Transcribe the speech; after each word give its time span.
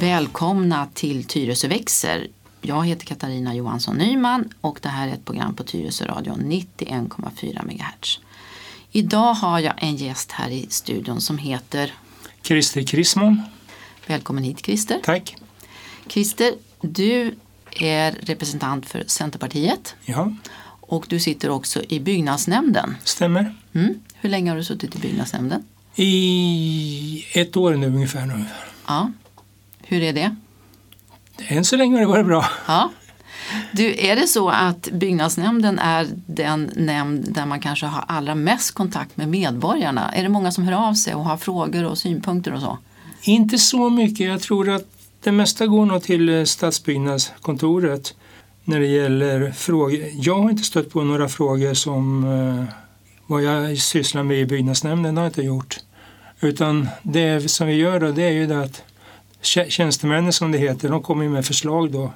Välkomna 0.00 0.88
till 0.94 1.24
Tyresö 1.24 1.68
växer. 1.68 2.26
Jag 2.60 2.86
heter 2.86 3.06
Katarina 3.06 3.54
Johansson 3.54 3.96
Nyman 3.96 4.48
och 4.60 4.78
det 4.82 4.88
här 4.88 5.08
är 5.08 5.12
ett 5.12 5.24
program 5.24 5.54
på 5.54 5.64
Tyresö 5.64 6.06
radio 6.06 6.32
91,4 6.32 7.64
MHz. 7.64 8.20
Idag 8.90 9.34
har 9.34 9.58
jag 9.58 9.74
en 9.76 9.96
gäst 9.96 10.32
här 10.32 10.50
i 10.50 10.66
studion 10.70 11.20
som 11.20 11.38
heter 11.38 11.92
Christer 12.44 12.82
Krismon. 12.82 13.42
Välkommen 14.06 14.44
hit 14.44 14.64
Christer. 14.66 15.00
Tack. 15.04 15.36
Christer, 16.08 16.52
du 16.80 17.34
är 17.80 18.12
representant 18.12 18.86
för 18.86 19.04
Centerpartiet 19.06 19.94
Ja, 20.04 20.32
och 20.80 21.06
du 21.08 21.20
sitter 21.20 21.50
också 21.50 21.82
i 21.88 22.00
byggnadsnämnden. 22.00 22.96
stämmer. 23.04 23.54
Mm. 23.72 23.94
Hur 24.14 24.28
länge 24.30 24.50
har 24.50 24.56
du 24.56 24.64
suttit 24.64 24.96
i 24.96 24.98
byggnadsnämnden? 24.98 25.64
I 25.96 27.24
ett 27.32 27.56
år 27.56 27.74
nu 27.74 27.86
ungefär. 27.86 28.26
Nu. 28.26 28.44
Ja. 28.86 29.12
Hur 29.82 30.02
är 30.02 30.12
det? 30.12 30.36
Än 31.38 31.64
så 31.64 31.76
länge 31.76 31.94
har 31.94 32.00
det 32.00 32.06
varit 32.06 32.26
bra. 32.26 32.46
Ja. 32.66 32.90
Du, 33.72 33.94
är 33.98 34.16
det 34.16 34.26
så 34.26 34.48
att 34.48 34.88
byggnadsnämnden 34.92 35.78
är 35.78 36.08
den 36.26 36.70
nämnd 36.76 37.34
där 37.34 37.46
man 37.46 37.60
kanske 37.60 37.86
har 37.86 38.04
allra 38.08 38.34
mest 38.34 38.74
kontakt 38.74 39.16
med 39.16 39.28
medborgarna? 39.28 40.12
Är 40.12 40.22
det 40.22 40.28
många 40.28 40.52
som 40.52 40.64
hör 40.64 40.88
av 40.88 40.94
sig 40.94 41.14
och 41.14 41.24
har 41.24 41.36
frågor 41.36 41.84
och 41.84 41.98
synpunkter 41.98 42.52
och 42.52 42.60
så? 42.60 42.78
Inte 43.22 43.58
så 43.58 43.90
mycket. 43.90 44.26
Jag 44.26 44.40
tror 44.40 44.68
att 44.68 44.84
det 45.20 45.32
mesta 45.32 45.66
går 45.66 45.86
nog 45.86 46.02
till 46.02 46.28
eh, 46.28 46.44
stadsbyggnadskontoret 46.44 48.14
när 48.64 48.80
det 48.80 48.86
gäller 48.86 49.52
frågor. 49.52 50.00
Jag 50.12 50.42
har 50.42 50.50
inte 50.50 50.62
stött 50.62 50.90
på 50.90 51.02
några 51.02 51.28
frågor 51.28 51.74
som 51.74 52.24
eh, 52.24 52.74
vad 53.26 53.42
jag 53.42 53.78
sysslar 53.78 54.22
med 54.22 54.40
i 54.40 54.46
byggnadsnämnden 54.46 55.16
har 55.16 55.24
jag 55.24 55.30
inte 55.30 55.42
gjort. 55.42 55.78
Utan 56.40 56.88
det 57.02 57.50
som 57.50 57.66
vi 57.66 57.74
gör 57.74 58.00
då, 58.00 58.12
det 58.12 58.22
är 58.22 58.30
ju 58.30 58.46
det 58.46 58.62
att 58.62 58.82
tjänstemännen 59.42 60.32
som 60.32 60.52
det 60.52 60.58
heter, 60.58 60.88
de 60.88 61.02
kommer 61.02 61.24
ju 61.24 61.30
med 61.30 61.46
förslag 61.46 61.92
då 61.92 62.12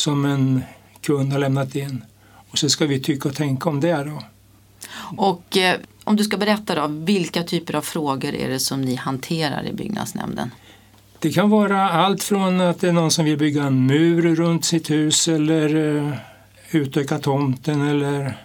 som 0.00 0.24
en 0.24 0.62
kund 1.00 1.32
har 1.32 1.38
lämnat 1.38 1.74
in. 1.74 2.04
Och 2.50 2.58
så 2.58 2.68
ska 2.68 2.86
vi 2.86 3.00
tycka 3.00 3.28
och 3.28 3.34
tänka 3.34 3.68
om 3.68 3.80
det 3.80 4.04
då. 4.04 4.22
Och 5.16 5.56
eh, 5.56 5.80
om 6.04 6.16
du 6.16 6.24
ska 6.24 6.36
berätta 6.36 6.74
då, 6.74 6.86
vilka 6.86 7.42
typer 7.42 7.74
av 7.74 7.82
frågor 7.82 8.34
är 8.34 8.48
det 8.48 8.58
som 8.58 8.82
ni 8.82 8.94
hanterar 8.94 9.66
i 9.66 9.72
byggnadsnämnden? 9.72 10.50
Det 11.18 11.32
kan 11.32 11.50
vara 11.50 11.90
allt 11.90 12.22
från 12.22 12.60
att 12.60 12.80
det 12.80 12.88
är 12.88 12.92
någon 12.92 13.10
som 13.10 13.24
vill 13.24 13.38
bygga 13.38 13.62
en 13.62 13.86
mur 13.86 14.34
runt 14.36 14.64
sitt 14.64 14.90
hus 14.90 15.28
eller 15.28 15.96
eh, 15.96 16.14
utöka 16.70 17.18
tomten 17.18 17.88
eller 17.88 18.36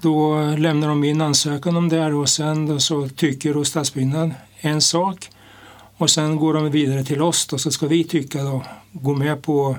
då 0.00 0.40
lämnar 0.58 0.88
de 0.88 1.04
in 1.04 1.20
ansökan 1.20 1.76
om 1.76 1.88
det 1.88 2.14
och 2.14 2.28
sen 2.28 2.66
då 2.66 2.78
så 2.78 3.08
tycker 3.08 3.54
då 3.54 3.64
stadsbyggnad 3.64 4.30
en 4.60 4.80
sak 4.80 5.30
och 5.96 6.10
sen 6.10 6.36
går 6.36 6.54
de 6.54 6.70
vidare 6.70 7.04
till 7.04 7.22
oss 7.22 7.46
då 7.46 7.58
så 7.58 7.70
ska 7.70 7.86
vi 7.86 8.04
tycka 8.04 8.42
då, 8.42 8.62
gå 8.92 9.14
med 9.14 9.42
på 9.42 9.76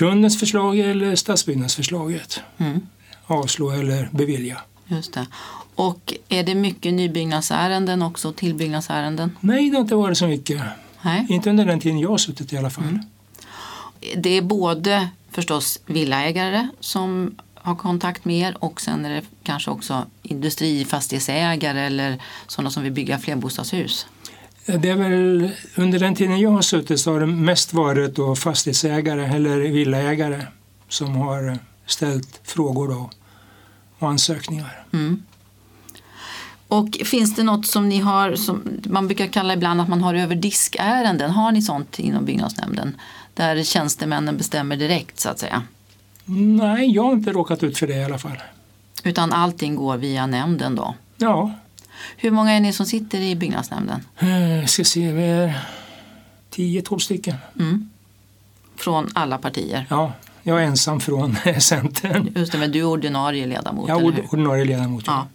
kundens 0.00 0.38
förslag 0.40 0.78
eller 0.78 1.16
stadsbyggnadsförslaget. 1.16 2.40
Mm. 2.58 2.80
Avslå 3.26 3.70
eller 3.70 4.08
bevilja. 4.12 4.60
Just 4.86 5.12
det. 5.12 5.26
Och 5.74 6.14
är 6.28 6.42
det 6.42 6.54
mycket 6.54 6.94
nybyggnadsärenden 6.94 8.02
också, 8.02 8.32
tillbyggnadsärenden? 8.32 9.36
Nej, 9.40 9.70
det 9.70 9.76
har 9.76 9.82
inte 9.82 9.94
varit 9.94 10.18
så 10.18 10.26
mycket. 10.26 10.62
Nej. 11.02 11.26
Inte 11.28 11.50
under 11.50 11.64
den 11.64 11.80
tiden 11.80 11.98
jag 11.98 12.08
har 12.08 12.18
suttit 12.18 12.52
i 12.52 12.56
alla 12.56 12.70
fall. 12.70 12.98
Det 14.16 14.30
är 14.30 14.42
både 14.42 15.08
förstås 15.30 15.80
villaägare 15.86 16.68
som 16.80 17.34
har 17.54 17.74
kontakt 17.74 18.24
med 18.24 18.48
er 18.48 18.64
och 18.64 18.80
sen 18.80 19.04
är 19.04 19.10
det 19.10 19.22
kanske 19.42 19.70
också 19.70 20.06
industrifastighetsägare 20.22 21.80
eller 21.80 22.22
sådana 22.46 22.70
som 22.70 22.82
vill 22.82 22.92
bygga 22.92 23.18
flerbostadshus. 23.18 24.06
Det 24.78 24.88
är 24.88 24.96
väl, 24.96 25.50
under 25.74 25.98
den 25.98 26.14
tiden 26.14 26.40
jag 26.40 26.50
har 26.50 26.62
suttit 26.62 27.00
så 27.00 27.12
har 27.12 27.20
det 27.20 27.26
mest 27.26 27.72
varit 27.72 28.16
då 28.16 28.36
fastighetsägare 28.36 29.24
eller 29.24 29.58
villaägare 29.58 30.46
som 30.88 31.16
har 31.16 31.58
ställt 31.86 32.40
frågor 32.44 32.88
då 32.88 33.10
och 33.98 34.08
ansökningar. 34.08 34.84
Mm. 34.92 35.22
Och 36.68 36.88
finns 37.04 37.36
det 37.36 37.42
något 37.42 37.66
som 37.66 37.88
ni 37.88 37.98
har, 37.98 38.34
som 38.34 38.62
man 38.84 39.06
brukar 39.06 39.26
kalla 39.26 39.54
ibland 39.54 39.80
att 39.80 39.88
man 39.88 40.02
har 40.02 40.14
över 40.14 40.34
diskärenden, 40.34 41.30
har 41.30 41.52
ni 41.52 41.62
sånt 41.62 41.98
inom 41.98 42.24
byggnadsnämnden? 42.24 42.96
Där 43.34 43.62
tjänstemännen 43.62 44.36
bestämmer 44.36 44.76
direkt 44.76 45.20
så 45.20 45.28
att 45.28 45.38
säga. 45.38 45.62
Nej, 46.24 46.90
jag 46.90 47.02
har 47.02 47.12
inte 47.12 47.32
råkat 47.32 47.62
ut 47.62 47.78
för 47.78 47.86
det 47.86 47.94
i 47.94 48.04
alla 48.04 48.18
fall. 48.18 48.42
Utan 49.04 49.32
allting 49.32 49.76
går 49.76 49.96
via 49.96 50.26
nämnden 50.26 50.74
då. 50.74 50.94
Ja, 51.16 51.52
Hur 52.16 52.30
många 52.30 52.52
är 52.52 52.60
ni 52.60 52.72
som 52.72 52.86
sitter 52.86 53.20
i 53.20 53.36
byggnadsnämnden? 53.36 54.06
eh, 54.18 54.66
ska 54.66 54.84
se, 54.84 55.12
vi 55.12 55.22
är 55.22 55.60
10-12 56.54 56.98
stycken. 56.98 57.36
Mm. 57.58 57.90
Från 58.76 59.08
alla 59.14 59.38
partier. 59.38 59.86
Ja, 59.90 60.12
jag 60.42 60.62
är 60.62 60.66
ensam 60.66 61.00
från 61.00 61.36
Centern. 61.60 62.32
Just 62.36 62.52
det, 62.52 62.58
men 62.58 62.72
du 62.72 62.78
är 62.78 62.84
ordinarie 62.84 63.46
ledamot, 63.46 63.88
Jag 63.88 63.98
hur? 64.00 64.06
ord- 64.06 64.24
ordinarie 64.30 64.64
ledamot. 64.64 65.04
Ja. 65.06 65.26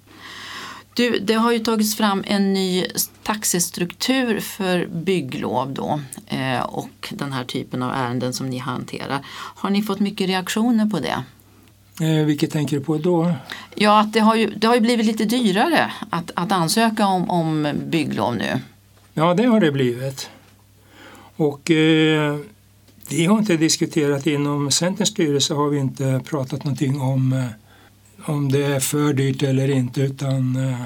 Du, 0.94 1.20
det 1.20 1.34
har 1.34 1.52
ju 1.52 1.60
tagits 1.60 1.96
fram 1.98 2.24
en 2.28 2.54
ny 2.54 2.86
taxestruktur 3.24 4.40
för 4.40 4.86
bygglov 4.86 5.74
då 5.74 6.00
eh, 6.28 6.60
och 6.62 7.14
den 7.18 7.34
här 7.34 7.44
typen 7.44 7.84
av 7.84 7.92
ärenden 7.94 8.34
som 8.34 8.50
ni 8.50 8.58
hanterar. 8.58 9.20
Har 9.32 9.70
ni 9.70 9.84
fått 9.84 10.00
mycket 10.00 10.28
reaktioner 10.28 10.86
på 10.86 11.00
det? 11.00 11.24
Eh, 12.02 12.26
vilket 12.26 12.52
tänker 12.52 12.78
du 12.78 12.84
på 12.84 12.98
då? 12.98 13.34
Ja, 13.76 14.00
att 14.00 14.14
det 14.14 14.20
har 14.20 14.36
ju, 14.36 14.50
det 14.50 14.68
har 14.68 14.76
ju 14.76 14.82
blivit 14.82 15.06
lite 15.06 15.26
dyrare 15.26 15.92
att, 16.10 16.32
att 16.34 16.52
ansöka 16.52 17.08
om, 17.08 17.30
om 17.30 17.68
bygglov 17.88 18.36
nu. 18.36 18.60
Ja, 19.14 19.34
det 19.34 19.44
har 19.44 19.60
det 19.60 19.72
blivit. 19.72 20.30
Och 21.36 21.72
eh, 21.72 22.38
vi 23.10 23.26
har 23.26 23.38
inte 23.38 23.58
diskuterat 23.58 24.28
inom 24.28 24.72
Centerns 24.72 25.10
styrelse 25.10 25.54
har 25.54 25.70
vi 25.70 25.78
inte 25.80 26.22
pratat 26.26 26.64
någonting 26.64 27.02
om 27.02 27.34
eh, 27.34 27.46
om 28.26 28.52
det 28.52 28.66
är 28.66 28.80
för 28.80 29.14
dyrt 29.14 29.44
eller 29.44 29.70
inte 29.70 30.02
utan 30.02 30.56
eh, 30.56 30.82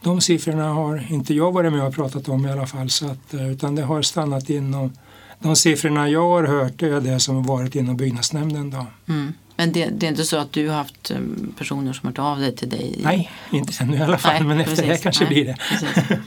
de 0.00 0.20
siffrorna 0.20 0.68
har 0.68 1.06
inte 1.12 1.34
jag 1.34 1.52
varit 1.52 1.72
med 1.72 1.86
och 1.86 1.94
pratat 1.94 2.28
om 2.28 2.46
i 2.46 2.50
alla 2.50 2.66
fall 2.66 2.90
så 2.90 3.06
att, 3.06 3.34
eh, 3.34 3.50
utan 3.50 3.74
det 3.74 3.82
har 3.82 4.02
stannat 4.02 4.50
inom 4.50 4.92
de 5.38 5.56
siffrorna 5.56 6.08
jag 6.08 6.28
har 6.28 6.44
hört 6.44 6.82
är 6.82 7.00
det 7.00 7.20
som 7.20 7.36
har 7.36 7.42
varit 7.42 7.74
inom 7.74 7.96
byggnadsnämnden. 7.96 8.70
Då. 8.70 8.86
Mm. 9.08 9.32
Men 9.56 9.72
det, 9.72 9.86
det 9.86 10.06
är 10.06 10.10
inte 10.10 10.24
så 10.24 10.36
att 10.36 10.52
du 10.52 10.68
har 10.68 10.76
haft 10.76 11.10
eh, 11.10 11.18
personer 11.58 11.92
som 11.92 12.06
har 12.06 12.10
hört 12.10 12.18
av 12.18 12.40
dig 12.40 12.56
till 12.56 12.68
dig? 12.68 13.00
Nej, 13.02 13.30
inte 13.50 13.72
ännu 13.80 13.96
i 13.96 14.02
alla 14.02 14.18
fall 14.18 14.32
Nej, 14.32 14.42
men 14.42 14.60
efter 14.60 14.82
det 14.82 14.88
precis. 14.88 15.02
kanske 15.02 15.24
Nej, 15.24 15.34
blir 15.34 15.44
det. 15.44 15.56
precis. 15.70 16.18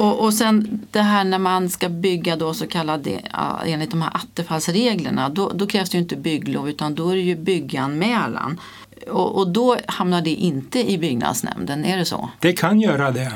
Och, 0.00 0.24
och 0.24 0.34
sen 0.34 0.86
det 0.90 1.02
här 1.02 1.24
när 1.24 1.38
man 1.38 1.70
ska 1.70 1.88
bygga 1.88 2.36
då 2.36 2.54
så 2.54 2.66
kallade, 2.66 3.20
ja, 3.32 3.60
enligt 3.66 3.90
de 3.90 4.02
här 4.02 4.10
attefallsreglerna, 4.14 5.28
då, 5.28 5.52
då 5.54 5.66
krävs 5.66 5.90
det 5.90 5.96
ju 5.96 6.02
inte 6.02 6.16
bygglov 6.16 6.68
utan 6.68 6.94
då 6.94 7.08
är 7.08 7.14
det 7.14 7.22
ju 7.22 7.36
bygganmälan. 7.36 8.60
Och, 9.08 9.38
och 9.38 9.48
då 9.48 9.76
hamnar 9.86 10.22
det 10.22 10.30
inte 10.30 10.90
i 10.90 10.98
byggnadsnämnden, 10.98 11.84
är 11.84 11.96
det 11.96 12.04
så? 12.04 12.30
Det 12.38 12.52
kan 12.52 12.80
göra 12.80 13.10
det. 13.10 13.32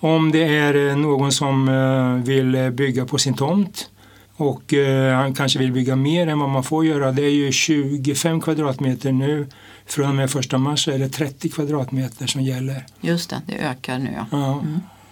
Om 0.00 0.32
det 0.32 0.56
är 0.56 0.88
eh, 0.88 0.96
någon 0.96 1.32
som 1.32 1.68
eh, 1.68 2.24
vill 2.26 2.72
bygga 2.72 3.06
på 3.06 3.18
sin 3.18 3.34
tomt 3.34 3.90
och 4.36 4.74
eh, 4.74 5.16
han 5.16 5.34
kanske 5.34 5.58
vill 5.58 5.72
bygga 5.72 5.96
mer 5.96 6.26
än 6.26 6.38
vad 6.38 6.48
man 6.48 6.62
får 6.62 6.84
göra. 6.84 7.12
Det 7.12 7.22
är 7.22 7.30
ju 7.30 7.52
25 7.52 8.40
kvadratmeter 8.40 9.12
nu. 9.12 9.46
Från 9.86 10.08
och 10.08 10.14
med 10.14 10.36
1 10.36 10.60
mars 10.60 10.88
är 10.88 10.98
det 10.98 11.08
30 11.08 11.48
kvadratmeter 11.48 12.26
som 12.26 12.42
gäller. 12.42 12.86
Just 13.00 13.30
det, 13.30 13.42
det 13.46 13.54
ökar 13.54 13.98
nu 13.98 14.10
ja. 14.16 14.26
Ja. 14.30 14.62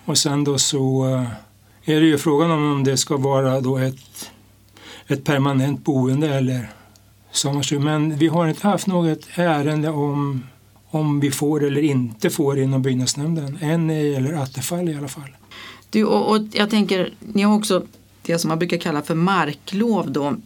Och 0.05 0.19
sen 0.19 0.45
då 0.45 0.59
så 0.59 1.09
eh, 1.09 1.95
är 1.95 2.01
det 2.01 2.07
ju 2.07 2.19
frågan 2.19 2.51
om 2.51 2.73
om 2.73 2.85
det 2.85 2.97
ska 2.97 3.17
vara 3.17 3.61
då 3.61 3.79
ett, 3.79 4.31
ett 5.07 5.25
permanent 5.25 5.85
boende 5.85 6.35
eller 6.35 6.71
sommarstugor. 7.31 7.85
Men 7.85 8.17
vi 8.17 8.29
har 8.29 8.49
inte 8.49 8.69
haft 8.69 8.87
något 8.87 9.29
ärende 9.35 9.91
om 9.91 10.43
om 10.91 11.21
vi 11.21 11.31
får 11.31 11.65
eller 11.65 11.83
inte 11.83 12.31
får 12.31 12.59
inom 12.59 12.83
byggnadsnämnden. 12.83 13.59
Än 13.61 13.89
gäller 13.89 14.33
Attefall 14.33 14.89
i 14.89 14.97
alla 14.97 15.09
fall. 15.09 15.37
Du, 15.91 16.05
och, 16.05 16.31
och 16.31 16.43
jag 16.53 16.71
tänker, 16.71 17.13
ni 17.21 17.43
har 17.43 17.55
också 17.55 17.87
det 18.27 18.39
som 18.39 18.49
man 18.49 18.59
brukar 18.59 18.77
kalla 18.77 19.03
för 19.03 19.15
marklov 19.15 20.13
då. 20.13 20.37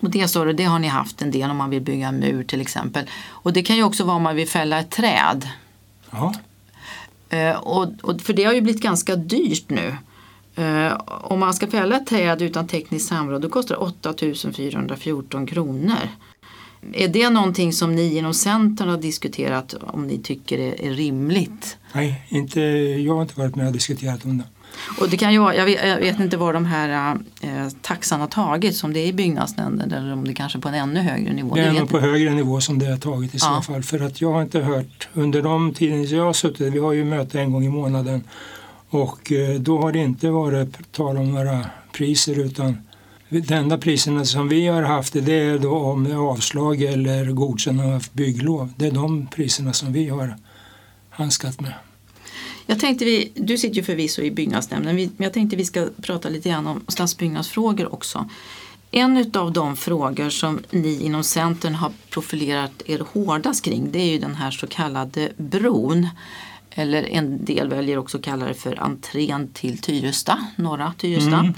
Och 0.00 0.10
det, 0.10 0.34
du, 0.34 0.52
det 0.52 0.64
har 0.64 0.78
ni 0.78 0.88
haft 0.88 1.22
en 1.22 1.30
del 1.30 1.50
om 1.50 1.56
man 1.56 1.70
vill 1.70 1.82
bygga 1.82 2.08
en 2.08 2.20
mur 2.20 2.44
till 2.44 2.60
exempel. 2.60 3.04
Och 3.28 3.52
det 3.52 3.62
kan 3.62 3.76
ju 3.76 3.82
också 3.82 4.04
vara 4.04 4.16
om 4.16 4.22
man 4.22 4.36
vill 4.36 4.48
fälla 4.48 4.78
ett 4.80 4.90
träd. 4.90 5.48
Ja, 6.10 6.34
Eh, 7.30 7.56
och, 7.56 7.88
och 8.02 8.20
för 8.20 8.32
det 8.32 8.44
har 8.44 8.52
ju 8.52 8.60
blivit 8.60 8.82
ganska 8.82 9.16
dyrt 9.16 9.70
nu. 9.70 9.96
Eh, 10.54 11.00
om 11.06 11.40
man 11.40 11.54
ska 11.54 11.66
fälla 11.66 11.96
ett 11.96 12.06
träd 12.06 12.42
utan 12.42 12.66
tekniskt 12.66 13.08
samråd 13.08 13.42
då 13.42 13.48
kostar 13.48 13.74
det 13.74 13.80
8 13.80 14.52
414 14.52 15.46
kronor. 15.46 16.08
Är 16.92 17.08
det 17.08 17.30
någonting 17.30 17.72
som 17.72 17.94
ni 17.96 18.16
inom 18.16 18.34
Centern 18.34 18.88
har 18.88 18.98
diskuterat 18.98 19.74
om 19.80 20.06
ni 20.06 20.18
tycker 20.18 20.58
är, 20.58 20.82
är 20.82 20.90
rimligt? 20.90 21.78
nej, 21.92 22.26
inte, 22.28 22.60
jag 22.60 23.14
har 23.14 23.22
inte 23.22 23.40
varit 23.40 23.56
med 23.56 23.66
och 23.66 23.72
diskuterat 23.72 24.24
om 24.24 24.38
det. 24.38 24.44
Och 25.00 25.08
det 25.08 25.16
kan 25.16 25.32
ju 25.32 25.38
vara, 25.38 25.54
jag 25.56 25.64
vet, 25.64 25.88
jag 25.88 25.96
vet 25.96 26.20
inte 26.20 26.36
var 26.36 26.52
de 26.52 26.64
här 26.64 27.16
eh, 27.40 27.68
taxan 27.82 28.20
har 28.20 28.26
tagits, 28.26 28.84
om 28.84 28.92
det 28.92 29.00
är 29.00 29.06
i 29.06 29.12
byggnadsnämnden 29.12 29.92
eller 29.92 30.12
om 30.12 30.24
det 30.24 30.34
kanske 30.34 30.58
är 30.58 30.60
på 30.60 30.68
en 30.68 30.74
ännu 30.74 31.00
högre 31.00 31.32
nivå. 31.32 31.54
Det 31.54 31.60
är 31.60 31.72
nog 31.72 31.88
på 31.88 31.98
högre 32.00 32.30
nivå 32.30 32.60
som 32.60 32.78
det 32.78 32.86
har 32.86 32.96
tagit 32.96 33.34
i 33.34 33.38
så 33.38 33.46
Ja. 33.46 33.62
fall. 33.62 33.82
För 33.82 34.00
att 34.00 34.20
jag 34.20 34.32
har 34.32 34.42
inte 34.42 34.60
hört 34.60 35.08
under 35.12 35.42
de 35.42 35.74
tiden 35.74 36.04
jag 36.06 36.24
har 36.24 36.32
suttit, 36.32 36.72
vi 36.74 36.78
har 36.78 36.92
ju 36.92 37.04
möte 37.04 37.40
en 37.40 37.52
gång 37.52 37.64
i 37.64 37.68
månaden 37.68 38.24
och 38.90 39.32
eh, 39.32 39.60
då 39.60 39.80
har 39.82 39.92
det 39.92 39.98
inte 39.98 40.30
varit 40.30 40.92
tal 40.92 41.16
om 41.16 41.32
några 41.32 41.66
priser 41.92 42.38
utan 42.38 42.76
de 43.28 43.54
enda 43.54 43.78
priserna 43.78 44.24
som 44.24 44.48
vi 44.48 44.66
har 44.66 44.82
haft 44.82 45.12
det 45.12 45.32
är 45.34 45.58
då 45.58 45.78
om 45.78 46.16
avslag 46.18 46.82
eller 46.82 47.24
godkännande 47.24 47.94
av 47.96 48.04
bygglov. 48.12 48.72
Det 48.76 48.86
är 48.86 48.90
de 48.90 49.26
priserna 49.26 49.72
som 49.72 49.92
vi 49.92 50.08
har 50.08 50.36
handskat 51.10 51.60
med. 51.60 51.72
Jag 52.70 52.78
tänkte 52.78 53.04
vi, 53.04 53.32
du 53.34 53.58
sitter 53.58 53.76
ju 53.76 53.82
förvisso 53.82 54.22
i 54.22 54.30
byggnadsnämnden, 54.30 54.96
men 54.96 55.10
jag 55.16 55.32
tänkte 55.32 55.56
vi 55.56 55.64
ska 55.64 55.88
prata 56.02 56.28
lite 56.28 56.48
grann 56.48 56.66
om 56.66 56.84
stadsbyggnadsfrågor 56.88 57.94
också. 57.94 58.28
En 58.90 59.30
av 59.34 59.52
de 59.52 59.76
frågor 59.76 60.30
som 60.30 60.60
ni 60.70 61.02
inom 61.02 61.24
Centern 61.24 61.74
har 61.74 61.92
profilerat 62.10 62.82
er 62.86 63.02
hårdast 63.12 63.64
kring 63.64 63.92
det 63.92 63.98
är 63.98 64.12
ju 64.12 64.18
den 64.18 64.34
här 64.34 64.50
så 64.50 64.66
kallade 64.66 65.32
bron. 65.36 66.08
Eller 66.70 67.02
en 67.02 67.44
del 67.44 67.68
väljer 67.68 67.98
också 67.98 68.18
att 68.18 68.24
kalla 68.24 68.46
det 68.46 68.54
för 68.54 68.82
entrén 68.82 69.48
till 69.48 69.78
Tyresta, 69.78 70.38
norra 70.56 70.92
Tyresta. 70.98 71.38
Mm. 71.38 71.54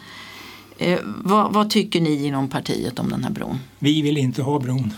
Eh, 0.78 0.98
vad, 1.04 1.52
vad 1.52 1.70
tycker 1.70 2.00
ni 2.00 2.26
inom 2.26 2.48
partiet 2.48 2.98
om 2.98 3.10
den 3.10 3.24
här 3.24 3.30
bron? 3.30 3.58
Vi 3.78 4.02
vill 4.02 4.18
inte 4.18 4.42
ha 4.42 4.58
bron. 4.58 4.94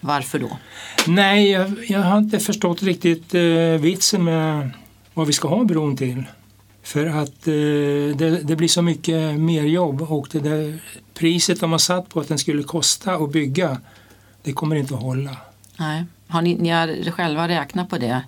Varför 0.00 0.38
då? 0.38 0.58
Nej, 1.06 1.50
jag, 1.50 1.72
jag 1.88 2.00
har 2.00 2.18
inte 2.18 2.38
förstått 2.38 2.82
riktigt 2.82 3.34
eh, 3.34 3.42
vitsen 3.80 4.24
med 4.24 4.70
vad 5.16 5.26
vi 5.26 5.32
ska 5.32 5.48
ha 5.48 5.64
bron 5.64 5.96
till. 5.96 6.22
För 6.82 7.06
att 7.06 7.48
eh, 7.48 7.54
det, 8.16 8.40
det 8.42 8.56
blir 8.56 8.68
så 8.68 8.82
mycket 8.82 9.38
mer 9.40 9.62
jobb 9.62 10.02
och 10.02 10.28
det 10.32 10.40
där 10.40 10.78
priset 11.14 11.60
de 11.60 11.72
har 11.72 11.78
satt 11.78 12.08
på 12.08 12.20
att 12.20 12.28
den 12.28 12.38
skulle 12.38 12.62
kosta 12.62 13.14
att 13.14 13.32
bygga, 13.32 13.78
det 14.42 14.52
kommer 14.52 14.76
inte 14.76 14.94
att 14.94 15.02
hålla. 15.02 15.36
Nej. 15.78 16.04
Har 16.28 16.42
ni, 16.42 16.54
ni 16.54 16.68
har 16.68 17.10
själva 17.10 17.48
räknat 17.48 17.90
på 17.90 17.98
det? 17.98 18.22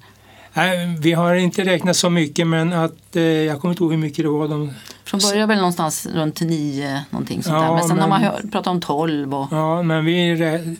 Nej, 0.52 0.96
vi 1.00 1.12
har 1.12 1.34
inte 1.34 1.64
räknat 1.64 1.96
så 1.96 2.10
mycket 2.10 2.46
men 2.46 2.72
att 2.72 3.16
eh, 3.16 3.22
jag 3.22 3.60
kommer 3.60 3.72
inte 3.72 3.82
ihåg 3.82 3.92
hur 3.92 3.98
mycket 3.98 4.24
det 4.24 4.28
var. 4.28 4.48
De, 4.48 4.72
Från 5.04 5.20
början 5.20 5.48
väl 5.48 5.58
någonstans 5.58 6.06
runt 6.14 6.40
9 6.40 7.04
någonting 7.10 7.42
sånt 7.42 7.54
Ja, 7.54 7.62
där. 7.62 7.72
Men 7.74 7.82
sen 7.82 7.90
har 7.90 7.96
men- 7.96 8.08
man 8.08 8.22
hört, 8.22 8.42
pratat 8.42 8.66
om 8.66 8.80
12 8.80 9.34
och 9.34 9.46
ja, 9.50 9.82
men 9.82 10.04
vi, 10.04 10.76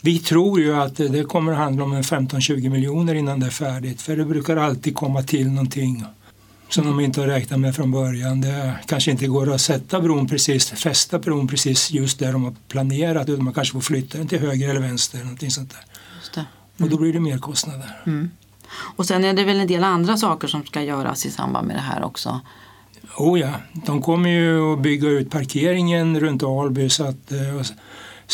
vi 0.00 0.18
tror 0.18 0.60
ju 0.60 0.76
att 0.76 0.96
det 0.96 1.28
kommer 1.28 1.52
att 1.52 1.58
handla 1.58 1.84
om 1.84 1.92
en 1.92 2.02
15-20 2.02 2.70
miljoner 2.70 3.14
innan 3.14 3.40
det 3.40 3.46
är 3.46 3.50
färdigt. 3.50 4.02
För 4.02 4.16
det 4.16 4.24
brukar 4.24 4.56
alltid 4.56 4.94
komma 4.94 5.22
till 5.22 5.50
någonting 5.50 6.04
som 6.68 6.86
de 6.86 7.00
inte 7.00 7.20
har 7.20 7.28
räknat 7.28 7.60
med 7.60 7.76
från 7.76 7.90
början. 7.90 8.40
Det 8.40 8.78
kanske 8.86 9.10
inte 9.10 9.26
går 9.26 9.54
att 9.54 9.60
sätta 9.60 10.00
bron 10.00 10.28
precis, 10.28 10.70
fästa 10.70 11.18
bron 11.18 11.48
precis 11.48 11.90
just 11.90 12.18
där 12.18 12.32
de 12.32 12.44
har 12.44 12.54
planerat 12.68 13.28
utan 13.28 13.44
man 13.44 13.54
kanske 13.54 13.72
får 13.72 13.80
flytta 13.80 14.18
den 14.18 14.28
till 14.28 14.38
höger 14.38 14.68
eller 14.68 14.80
vänster. 14.80 15.18
Någonting 15.18 15.50
sånt 15.50 15.70
där. 15.70 15.84
det. 16.78 16.84
Och 16.84 16.90
då 16.90 16.98
blir 16.98 17.12
det 17.12 17.20
mer 17.20 17.38
kostnader. 17.38 18.02
Mm. 18.06 18.30
Och 18.96 19.06
sen 19.06 19.24
är 19.24 19.32
det 19.32 19.44
väl 19.44 19.60
en 19.60 19.66
del 19.66 19.84
andra 19.84 20.16
saker 20.16 20.48
som 20.48 20.64
ska 20.64 20.82
göras 20.82 21.26
i 21.26 21.30
samband 21.30 21.66
med 21.66 21.76
det 21.76 21.80
här 21.80 22.04
också. 22.04 22.40
Oh 23.16 23.40
ja, 23.40 23.52
de 23.72 24.02
kommer 24.02 24.30
ju 24.30 24.72
att 24.72 24.78
bygga 24.78 25.08
ut 25.08 25.30
parkeringen 25.30 26.20
runt 26.20 26.42
Alby 26.42 26.90
så 26.90 27.04
att 27.04 27.32
eh, 27.32 27.74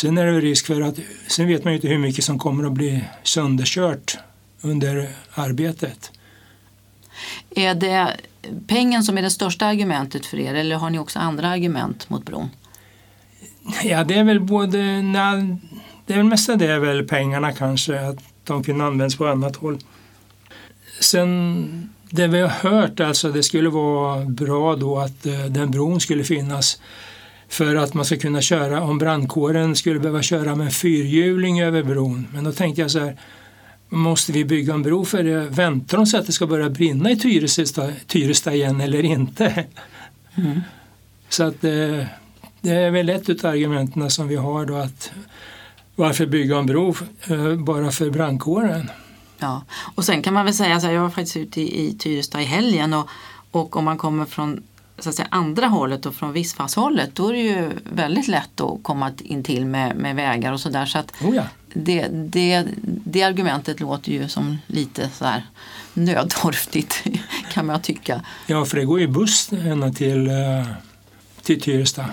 sen 0.01 0.19
är 0.19 0.27
det 0.27 0.41
risk 0.41 0.67
för 0.67 0.81
att 0.81 0.99
sen 1.27 1.47
vet 1.47 1.65
man 1.65 1.73
ju 1.73 1.77
inte 1.77 1.89
hur 1.89 1.99
mycket 1.99 2.25
som 2.25 2.39
kommer 2.39 2.65
att 2.65 2.73
bli 2.73 3.05
sönderkört 3.23 4.19
under 4.61 5.09
arbetet. 5.35 6.11
Är 7.51 7.75
det 7.75 8.17
pengen 8.67 9.03
som 9.03 9.19
är 9.19 9.23
det 9.23 9.31
största 9.31 9.67
argumentet 9.67 10.27
för 10.27 10.39
er 10.39 10.55
eller 10.55 10.77
har 10.77 10.91
ni 10.91 10.99
också 10.99 11.19
andra 11.19 11.49
argument 11.49 12.11
mot 12.11 12.27
bron? 12.27 12.51
Ja, 13.85 14.05
det 14.05 14.15
är 14.15 14.25
väl 14.25 14.41
både, 14.41 15.03
nej, 15.03 15.57
det 16.07 16.13
är 16.13 16.17
väl 16.17 16.27
mest 16.27 16.59
det 16.59 16.67
är 16.67 16.79
väl 16.79 17.09
pengarna 17.09 17.53
kanske, 17.53 18.01
att 18.01 18.19
de 18.45 18.65
kunde 18.65 18.85
användas 18.85 19.17
på 19.17 19.27
annat 19.27 19.57
håll. 19.57 19.79
Sen 21.01 21.91
det 22.11 22.27
vi 22.27 22.41
har 22.41 22.49
hört 22.49 23.01
alltså, 23.01 23.33
det 23.33 23.43
skulle 23.43 23.69
vara 23.69 24.25
bra 24.25 24.77
då 24.77 24.99
att 24.99 25.27
eh, 25.27 25.45
den 25.45 25.71
bron 25.71 26.01
skulle 26.01 26.25
finnas 26.25 26.81
för 27.49 27.75
att 27.77 27.95
man 27.95 28.05
ska 28.05 28.17
kunna 28.17 28.41
köra, 28.41 28.83
om 28.83 28.99
brandkåren 28.99 29.77
skulle 29.77 30.01
behöva 30.01 30.23
köra 30.23 30.55
med 30.55 30.65
en 30.65 30.71
fyrhjuling 30.71 31.61
över 31.61 31.83
bron. 31.83 32.27
Men 32.33 32.45
då 32.45 32.53
tänkte 32.53 32.83
jag 32.83 32.91
så 32.91 32.99
här, 32.99 33.17
måste 33.89 34.33
vi 34.33 34.45
bygga 34.45 34.75
en 34.75 34.83
bro 34.83 35.05
för 35.05 35.23
det? 35.23 35.41
Väntar 35.41 35.97
de 35.97 36.07
sig 36.07 36.21
att 36.21 36.27
det 36.27 36.33
ska 36.33 36.47
börja 36.47 36.71
brinna 36.71 37.11
i 37.11 37.17
Tyresta, 37.17 37.91
Tyresta 38.07 38.55
igen 38.55 38.81
eller 38.81 39.05
inte? 39.05 39.65
Så 41.29 41.45
att 41.45 41.65
eh, 41.65 42.05
det 42.61 42.71
är 42.71 42.91
väl 42.91 43.09
ett 43.09 43.45
av 43.45 43.51
argumenten 43.51 44.11
som 44.11 44.29
vi 44.29 44.37
har 44.37 44.67
då 44.67 44.77
att 44.77 45.13
varför 45.95 46.27
bygga 46.27 46.59
en 46.59 46.67
bro 46.67 46.95
eh, 47.29 47.55
bara 47.55 47.91
för 47.91 48.11
brandkåren? 48.11 48.91
Ja. 49.39 49.63
Och 49.95 50.05
sen 50.05 50.23
kan 50.23 50.35
man 50.35 50.45
väl 50.45 50.55
säga 50.55 50.81
så 50.81 50.87
här, 50.87 50.95
jag 50.95 51.03
var 51.03 51.11
faktiskt 51.11 51.37
ute 51.37 51.61
i, 51.61 51.87
i 51.87 51.95
Tyresta 51.95 52.43
i 52.43 52.45
helgen 52.45 52.95
och, 52.95 53.09
och 53.51 53.77
om 53.77 53.85
man 53.85 53.99
kommer 53.99 54.25
från 54.25 54.63
så 54.99 55.09
att 55.09 55.15
säga, 55.15 55.29
andra 55.31 55.67
hållet 55.67 56.07
och 56.07 56.15
från 56.15 56.33
Vissfashållet 56.33 57.15
då 57.15 57.29
är 57.29 57.33
det 57.33 57.39
ju 57.39 57.71
väldigt 57.85 58.29
lätt 58.29 58.61
att 58.61 58.83
komma 58.83 59.13
in 59.19 59.43
till 59.43 59.67
med, 59.67 59.97
med 59.97 60.17
vägar 60.17 60.53
och 60.53 60.61
sådär. 60.61 60.87
Så 60.87 60.99
att 60.99 61.13
Oh 61.23 61.37
ja. 61.37 61.43
det, 61.75 62.09
det, 62.09 62.67
det 62.85 63.23
argumentet 63.23 63.81
låter 63.81 64.13
ju 64.13 64.29
som 64.29 64.59
lite 64.67 65.11
så 65.15 65.25
här 65.25 65.47
nödtorftigt 65.95 67.05
kan 67.53 67.67
man 67.67 67.83
tycka. 67.83 68.21
ja, 68.47 68.65
för 68.65 68.77
det 68.77 68.85
går 68.85 69.01
ju 69.01 69.09
buss 69.09 69.53
ända 69.53 69.91
till, 69.93 70.29
eh, 70.29 70.67
till 71.43 71.61
Tyresta. 71.61 72.05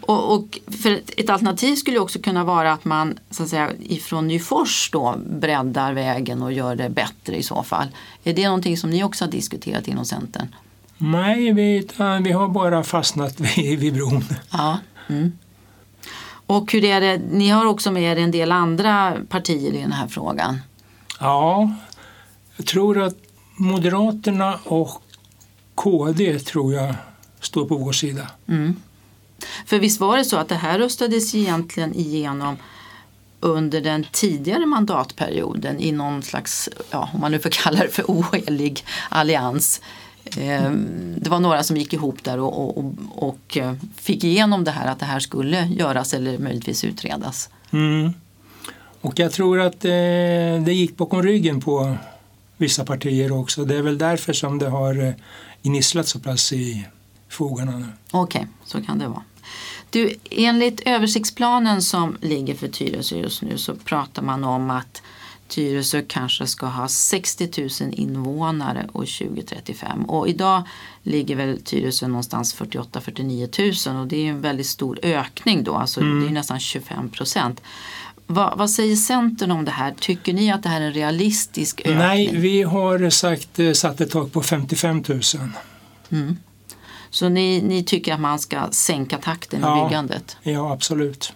Och, 0.00 0.34
och 0.34 0.58
för 0.82 1.00
ett, 1.16 1.30
alternativ 1.30 1.76
skulle 1.76 1.98
också 1.98 2.18
kunna 2.18 2.44
vara 2.44 2.72
att 2.72 2.84
man 2.84 3.18
så 3.30 3.42
att 3.42 3.48
säga, 3.48 3.70
ifrån 3.80 4.28
Nyfors 4.28 4.90
då 4.92 5.16
breddar 5.40 5.92
vägen 5.92 6.42
och 6.42 6.52
gör 6.52 6.76
det 6.76 6.88
bättre 6.88 7.36
i 7.36 7.42
så 7.42 7.62
fall. 7.62 7.88
Är 8.24 8.34
det 8.34 8.44
någonting 8.44 8.76
som 8.76 8.90
ni 8.90 9.04
också 9.04 9.24
har 9.24 9.30
diskuterat 9.30 9.88
inom 9.88 10.04
Centern? 10.04 10.46
Nej, 11.04 11.52
vi, 11.52 11.76
utan 11.76 12.22
vi 12.22 12.32
har 12.32 12.48
bara 12.48 12.84
fastnat 12.84 13.40
vid, 13.56 13.78
vid 13.78 13.94
bron. 13.94 14.24
Ja. 14.50 14.78
Mm. 15.08 15.32
Och 16.46 16.72
hur 16.72 16.84
är 16.84 17.00
det, 17.00 17.20
ni 17.30 17.48
har 17.48 17.66
också 17.66 17.90
med 17.90 18.02
er 18.02 18.22
en 18.22 18.30
del 18.30 18.52
andra 18.52 19.16
partier 19.28 19.72
i 19.72 19.80
den 19.80 19.92
här 19.92 20.08
frågan. 20.08 20.58
Ja, 21.20 21.74
jag 22.56 22.66
tror 22.66 23.02
att 23.02 23.16
Moderaterna 23.56 24.58
och 24.64 25.02
KD 25.74 26.38
tror 26.38 26.74
jag 26.74 26.94
står 27.40 27.64
på 27.64 27.76
vår 27.76 27.92
sida. 27.92 28.30
Mm. 28.48 28.76
För 29.66 29.78
visst 29.78 30.00
var 30.00 30.16
det 30.16 30.24
så 30.24 30.36
att 30.36 30.48
det 30.48 30.54
här 30.54 30.78
röstades 30.78 31.34
egentligen 31.34 31.94
igenom 31.94 32.56
under 33.40 33.80
den 33.80 34.06
tidigare 34.12 34.66
mandatperioden 34.66 35.80
i 35.80 35.92
någon 35.92 36.22
slags, 36.22 36.68
ja, 36.90 37.08
om 37.14 37.20
man 37.20 37.32
nu 37.32 37.38
får 37.38 37.50
kalla 37.50 37.78
det 37.78 37.88
för 37.88 38.02
ohelig 38.08 38.84
allians. 39.08 39.80
Eh, 40.24 40.70
Det 41.16 41.30
var 41.30 41.40
några 41.40 41.62
som 41.62 41.76
gick 41.76 41.92
ihop 41.92 42.24
där 42.24 42.38
och, 42.40 42.78
och, 42.78 42.94
och 43.10 43.56
eh, 43.56 43.74
fick 43.96 44.24
igenom 44.24 44.64
det 44.64 44.70
här 44.70 44.86
att 44.86 44.98
det 44.98 45.06
här 45.06 45.20
skulle 45.20 45.66
göras 45.66 46.14
eller 46.14 46.38
möjligtvis 46.38 46.84
utredas. 46.84 47.48
Mm. 47.70 48.12
Och 49.00 49.18
jag 49.18 49.32
tror 49.32 49.60
att 49.60 49.84
eh, 49.84 49.90
det 50.64 50.72
gick 50.72 50.96
bakom 50.96 51.22
ryggen 51.22 51.60
på 51.60 51.96
vissa 52.56 52.84
partier 52.84 53.32
också. 53.32 53.64
Det 53.64 53.76
är 53.76 53.82
väl 53.82 53.98
därför 53.98 54.32
som 54.32 54.58
det 54.58 54.68
har 54.68 55.06
eh, 55.06 55.14
gnisslat 55.62 56.08
så 56.08 56.18
pass 56.20 56.52
i 56.52 56.86
fogarna 57.28 57.78
nu. 57.78 57.86
Okej, 58.10 58.46
så 58.64 58.82
kan 58.82 58.98
det 58.98 59.08
vara. 59.08 59.22
Du, 59.90 60.14
enligt 60.30 60.80
översiktsplanen 60.86 61.82
som 61.82 62.16
ligger 62.20 62.54
för 62.54 62.68
Tyresö 62.68 63.16
just 63.16 63.42
nu 63.42 63.58
så 63.58 63.74
pratar 63.74 64.22
man 64.22 64.44
om 64.44 64.70
att 64.70 65.02
Tyresö 65.54 66.02
kanske 66.08 66.46
ska 66.46 66.66
ha 66.66 66.88
60 66.88 67.48
000 67.80 67.94
invånare 67.94 68.86
år 68.92 69.18
2035. 69.18 70.04
Och 70.04 70.28
idag 70.28 70.62
ligger 71.02 71.36
väl 71.36 71.62
Tyresö 71.62 72.08
någonstans 72.08 72.56
48-49 72.56 73.88
000 73.90 74.00
och 74.00 74.06
det 74.06 74.16
är 74.26 74.30
en 74.30 74.40
väldigt 74.40 74.66
stor 74.66 74.98
ökning 75.02 75.64
då, 75.64 75.74
alltså 75.74 76.00
det 76.00 76.06
är 76.06 76.26
ju 76.28 76.30
nästan 76.30 76.60
25 76.60 77.08
procent. 77.10 77.62
Vad, 78.26 78.58
vad 78.58 78.70
säger 78.70 78.96
Centern 78.96 79.50
om 79.50 79.64
det 79.64 79.70
här? 79.70 79.94
Tycker 80.00 80.32
ni 80.32 80.52
att 80.52 80.62
det 80.62 80.68
här 80.68 80.80
är 80.80 80.86
en 80.86 80.92
realistisk 80.92 81.80
ökning? 81.80 81.98
Nej, 81.98 82.30
vi 82.36 82.62
har 82.62 83.10
sagt, 83.10 83.58
eh, 83.58 83.72
satt 83.72 84.00
ett 84.00 84.10
tak 84.10 84.32
på 84.32 84.42
55 84.42 85.02
000. 85.08 85.20
Så 87.10 87.28
ni, 87.28 87.62
ni 87.62 87.84
tycker 87.84 88.14
att 88.14 88.20
man 88.20 88.38
ska 88.38 88.68
sänka 88.70 89.18
takten 89.18 89.60
i 89.60 89.62
Ja. 89.62 89.84
byggandet? 89.84 90.36
Ja, 90.42 90.72
absolut. 90.72 91.32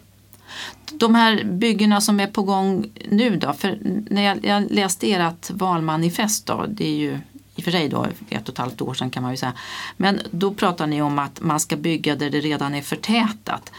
De 0.93 1.15
här 1.15 1.45
byggena 1.45 2.01
som 2.01 2.21
är 2.21 2.27
på 2.27 2.43
gång 2.43 2.87
nu 3.11 3.37
då? 3.37 3.53
För 3.53 3.79
när 4.11 4.23
jag, 4.23 4.45
jag 4.45 4.71
läste 4.71 5.13
ert 5.13 5.51
valmanifest 5.51 6.47
då, 6.47 6.65
det 6.69 6.87
är 6.87 6.97
ju 6.97 7.19
i 7.57 7.61
och 7.61 7.65
för 7.65 7.71
sig 7.71 7.89
då 7.89 8.07
ett 8.29 8.49
och 8.49 8.55
ett 8.55 8.59
halvt 8.59 8.81
år 8.81 8.95
sedan 8.95 9.11
kan 9.11 9.23
man 9.23 9.33
ju 9.33 9.37
säga. 9.37 9.53
Men 9.97 10.21
då 10.31 10.55
pratar 10.55 10.87
ni 10.87 11.03
om 11.03 11.19
att 11.19 11.41
man 11.41 11.61
ska 11.61 11.77
bygga 11.77 12.17
där 12.17 12.31
det 12.31 12.41
redan 12.41 12.75
är 12.75 12.83
förtätat. 12.83 13.73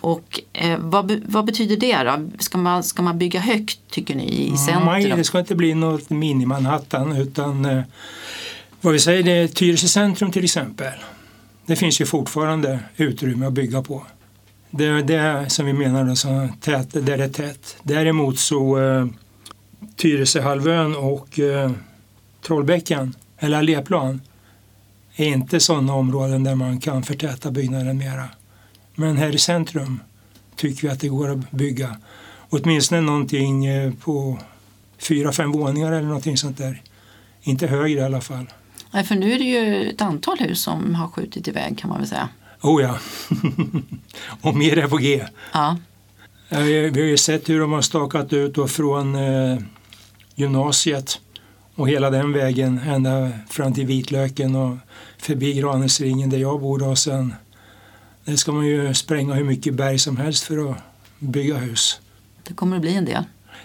Och 0.00 0.40
eh, 0.52 0.78
vad, 0.78 1.20
vad 1.26 1.44
betyder 1.44 1.76
det 1.76 2.02
då? 2.02 2.30
Ska 2.38 2.58
man, 2.58 2.82
ska 2.82 3.02
man 3.02 3.18
bygga 3.18 3.40
högt 3.40 3.78
tycker 3.90 4.14
ni 4.14 4.52
i 4.52 4.56
centrum? 4.56 4.86
Nej, 4.86 5.12
det 5.16 5.24
ska 5.24 5.38
inte 5.38 5.54
bli 5.54 5.74
något 5.74 6.08
mini-Manhattan 6.08 7.16
utan 7.16 7.64
eh, 7.64 7.82
Vad 8.80 8.92
vi 8.92 8.98
säger 8.98 9.22
det 9.22 9.32
är 9.32 9.48
Tyresö 9.48 9.88
centrum 9.88 10.32
till 10.32 10.44
exempel. 10.44 10.92
Det 11.66 11.76
finns 11.76 12.00
ju 12.00 12.06
fortfarande 12.06 12.78
utrymme 12.96 13.46
att 13.46 13.52
bygga 13.52 13.82
på. 13.82 14.06
Det 14.76 14.84
är 14.84 15.02
det 15.02 15.50
som 15.50 15.66
vi 15.66 15.72
menar 15.72 16.04
då, 16.04 16.16
som 16.16 16.48
tät, 16.60 16.92
där 16.92 17.16
det 17.16 17.24
är 17.24 17.28
tätt. 17.28 17.76
Däremot 17.82 18.38
så 18.38 18.78
eh, 18.78 19.06
Tyresöhalvön 19.96 20.96
och 20.96 21.38
eh, 21.38 21.70
Trollbäcken, 22.46 23.14
eller 23.38 23.58
Alléplan, 23.58 24.20
är 25.16 25.26
inte 25.26 25.60
sådana 25.60 25.94
områden 25.94 26.44
där 26.44 26.54
man 26.54 26.80
kan 26.80 27.02
förtäta 27.02 27.50
byggnaden 27.50 27.98
mera. 27.98 28.28
Men 28.94 29.16
här 29.16 29.34
i 29.34 29.38
centrum 29.38 30.00
tycker 30.56 30.82
vi 30.82 30.88
att 30.88 31.00
det 31.00 31.08
går 31.08 31.30
att 31.30 31.50
bygga 31.50 31.96
åtminstone 32.50 33.00
någonting 33.00 33.66
eh, 33.66 33.92
på 33.92 34.38
fyra, 34.98 35.32
fem 35.32 35.52
våningar 35.52 35.92
eller 35.92 36.08
någonting 36.08 36.36
sånt 36.36 36.58
där. 36.58 36.82
Inte 37.42 37.66
högre 37.66 38.00
i 38.00 38.04
alla 38.04 38.20
fall. 38.20 38.46
Nej, 38.90 39.04
för 39.04 39.14
nu 39.14 39.32
är 39.32 39.38
det 39.38 39.44
ju 39.44 39.90
ett 39.90 40.02
antal 40.02 40.38
hus 40.38 40.62
som 40.62 40.94
har 40.94 41.08
skjutit 41.08 41.48
iväg 41.48 41.78
kan 41.78 41.90
man 41.90 41.98
väl 41.98 42.08
säga. 42.08 42.28
Oh 42.64 42.82
ja, 42.82 42.98
och 44.40 44.56
mer 44.56 44.78
är 44.78 44.88
på 44.88 44.96
G. 44.96 45.24
Ja, 45.52 45.76
Ja, 46.48 46.60
Vi 46.60 46.88
har 46.88 46.98
ju 46.98 47.16
sett 47.16 47.48
hur 47.48 47.60
de 47.60 47.72
har 47.72 47.82
stakat 47.82 48.32
ut 48.32 48.54
då 48.54 48.68
från 48.68 49.14
eh, 49.14 49.58
gymnasiet 50.34 51.20
och 51.74 51.88
hela 51.88 52.10
den 52.10 52.32
vägen 52.32 52.80
ända 52.86 53.30
fram 53.50 53.74
till 53.74 53.86
Vitlöken 53.86 54.56
och 54.56 54.76
förbi 55.18 55.52
Granäsringen 55.52 56.30
där 56.30 56.38
jag 56.38 56.60
bor. 56.60 56.88
Och 56.88 56.98
sen, 56.98 57.34
där 58.24 58.36
ska 58.36 58.52
man 58.52 58.66
ju 58.66 58.94
spränga 58.94 59.34
hur 59.34 59.44
mycket 59.44 59.74
berg 59.74 59.98
som 59.98 60.16
helst 60.16 60.44
för 60.44 60.70
att 60.70 60.76
bygga 61.18 61.56
hus. 61.56 62.00
det 62.42 62.54
kommer 62.54 62.76
att 62.76 62.82
bli 62.82 62.94
en 62.94 63.04
del. 63.04 63.24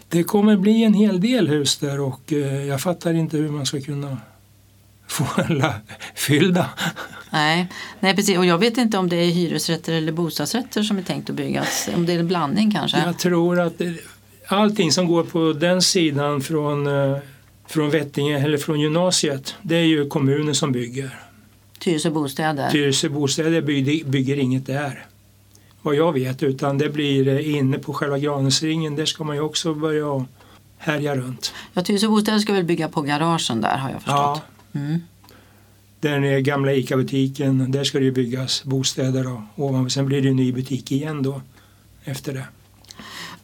Det 0.09 0.23
kommer 0.23 0.57
bli 0.57 0.83
en 0.83 0.93
hel 0.93 1.21
del 1.21 1.47
hus 1.47 1.77
där 1.77 1.99
och 1.99 2.33
eh, 2.33 2.65
jag 2.65 2.81
fattar 2.81 3.13
inte 3.13 3.37
hur 3.37 3.49
man 3.49 3.65
ska 3.65 3.81
kunna 3.81 4.17
fyllda. 6.15 6.69
Nej, 7.29 7.67
nej 7.99 8.15
precis. 8.15 8.37
Och 8.37 8.45
jag 8.45 8.57
vet 8.57 8.77
inte 8.77 8.97
om 8.97 9.09
det 9.09 9.15
är 9.15 9.29
hyresrätter 9.31 9.93
eller 9.93 10.11
bostadsrätter 10.11 10.83
som 10.83 10.97
är 10.97 11.01
tänkt 11.01 11.29
att 11.29 11.35
byggas. 11.35 11.89
Om 11.95 12.05
det 12.05 12.13
är 12.13 12.19
en 12.19 12.27
blandning 12.27 12.71
kanske. 12.71 12.99
Jag 12.99 13.17
tror 13.17 13.59
att 13.59 13.81
allting 14.47 14.91
som 14.91 15.07
går 15.07 15.23
på 15.23 15.53
den 15.53 15.81
sidan 15.81 16.41
från, 16.41 16.87
eh, 16.87 17.17
från 17.67 17.89
Vettinge 17.89 18.43
eller 18.43 18.57
från 18.57 18.79
gymnasiet, 18.79 19.55
det 19.61 19.75
är 19.75 19.85
ju 19.85 20.09
kommunen 20.09 20.55
som 20.55 20.71
bygger. 20.71 21.19
Tyresö 21.79 22.09
bostäder. 22.09 22.69
Tyresö 22.69 23.09
bostäder 23.09 23.61
bygger, 23.61 24.05
bygger 24.05 24.37
inget 24.37 24.65
där. 24.65 25.05
Vad 25.81 25.95
jag 25.95 26.13
vet, 26.13 26.43
utan 26.43 26.77
det 26.77 26.89
blir 26.89 27.27
eh, 27.27 27.55
inne 27.55 27.79
på 27.79 27.93
själva 27.93 28.17
Granäsringen, 28.17 28.95
där 28.95 29.05
ska 29.05 29.23
man 29.23 29.35
ju 29.35 29.41
också 29.41 29.73
börja 29.73 30.25
härja 30.77 31.15
runt. 31.15 31.53
Ja, 31.73 31.81
Tyresö 31.81 32.07
bostäder 32.07 32.39
ska 32.39 32.53
väl 32.53 32.63
bygga 32.63 32.89
på 32.89 33.01
garagen 33.01 33.61
där 33.61 33.77
har 33.77 33.89
jag 33.89 34.01
förstått. 34.01 34.41
Mm. 34.73 34.99
Den 35.99 36.23
är 36.23 36.39
gamla 36.39 36.73
ICA-butiken, 36.73 37.71
där 37.71 37.83
ska 37.83 37.99
det 37.99 38.05
ju 38.05 38.11
byggas 38.11 38.63
bostäder 38.63 39.31
och 39.33 39.41
ovanför. 39.55 39.89
Sen 39.89 40.05
blir 40.05 40.21
det 40.21 40.29
en 40.29 40.35
ny 40.35 40.51
butik 40.51 40.91
igen 40.91 41.23
då 41.23 41.41
efter 42.03 42.33
det. 42.33 42.45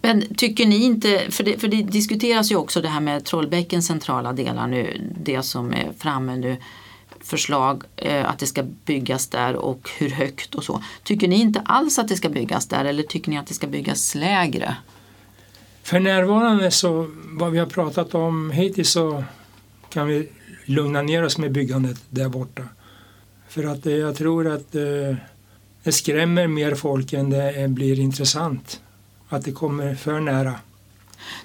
Men 0.01 0.35
tycker 0.35 0.65
ni 0.65 0.83
inte, 0.83 1.21
för 1.29 1.43
det, 1.43 1.57
för 1.57 1.67
det 1.67 1.81
diskuteras 1.81 2.51
ju 2.51 2.55
också 2.55 2.81
det 2.81 2.87
här 2.87 2.99
med 2.99 3.25
Trollbäckens 3.25 3.87
centrala 3.87 4.33
delar 4.33 4.67
nu, 4.67 5.01
det 5.21 5.43
som 5.43 5.73
är 5.73 5.91
framme 5.97 6.35
nu, 6.35 6.57
förslag 7.21 7.83
eh, 7.95 8.29
att 8.29 8.39
det 8.39 8.45
ska 8.45 8.63
byggas 8.63 9.27
där 9.27 9.55
och 9.55 9.89
hur 9.97 10.09
högt 10.09 10.55
och 10.55 10.63
så. 10.63 10.83
Tycker 11.03 11.27
ni 11.27 11.35
inte 11.35 11.59
alls 11.59 11.99
att 11.99 12.07
det 12.07 12.15
ska 12.15 12.29
byggas 12.29 12.67
där 12.67 12.85
eller 12.85 13.03
tycker 13.03 13.29
ni 13.31 13.37
att 13.37 13.47
det 13.47 13.53
ska 13.53 13.67
byggas 13.67 14.15
lägre? 14.15 14.75
För 15.83 15.99
närvarande 15.99 16.71
så, 16.71 17.07
vad 17.25 17.51
vi 17.51 17.59
har 17.59 17.65
pratat 17.65 18.15
om 18.15 18.51
hittills 18.51 18.89
så 18.89 19.23
kan 19.89 20.07
vi 20.07 20.29
lugna 20.65 21.01
ner 21.01 21.23
oss 21.23 21.37
med 21.37 21.51
byggandet 21.51 21.97
där 22.09 22.29
borta. 22.29 22.63
För 23.49 23.63
att 23.63 23.85
eh, 23.85 23.93
jag 23.93 24.15
tror 24.15 24.47
att 24.47 24.75
eh, 24.75 25.15
det 25.83 25.91
skrämmer 25.91 26.47
mer 26.47 26.75
folk 26.75 27.13
än 27.13 27.29
det 27.29 27.69
blir 27.69 27.99
intressant. 27.99 28.81
Att 29.29 29.45
det 29.45 29.51
kommer 29.51 29.95
för 29.95 30.19
nära. 30.19 30.53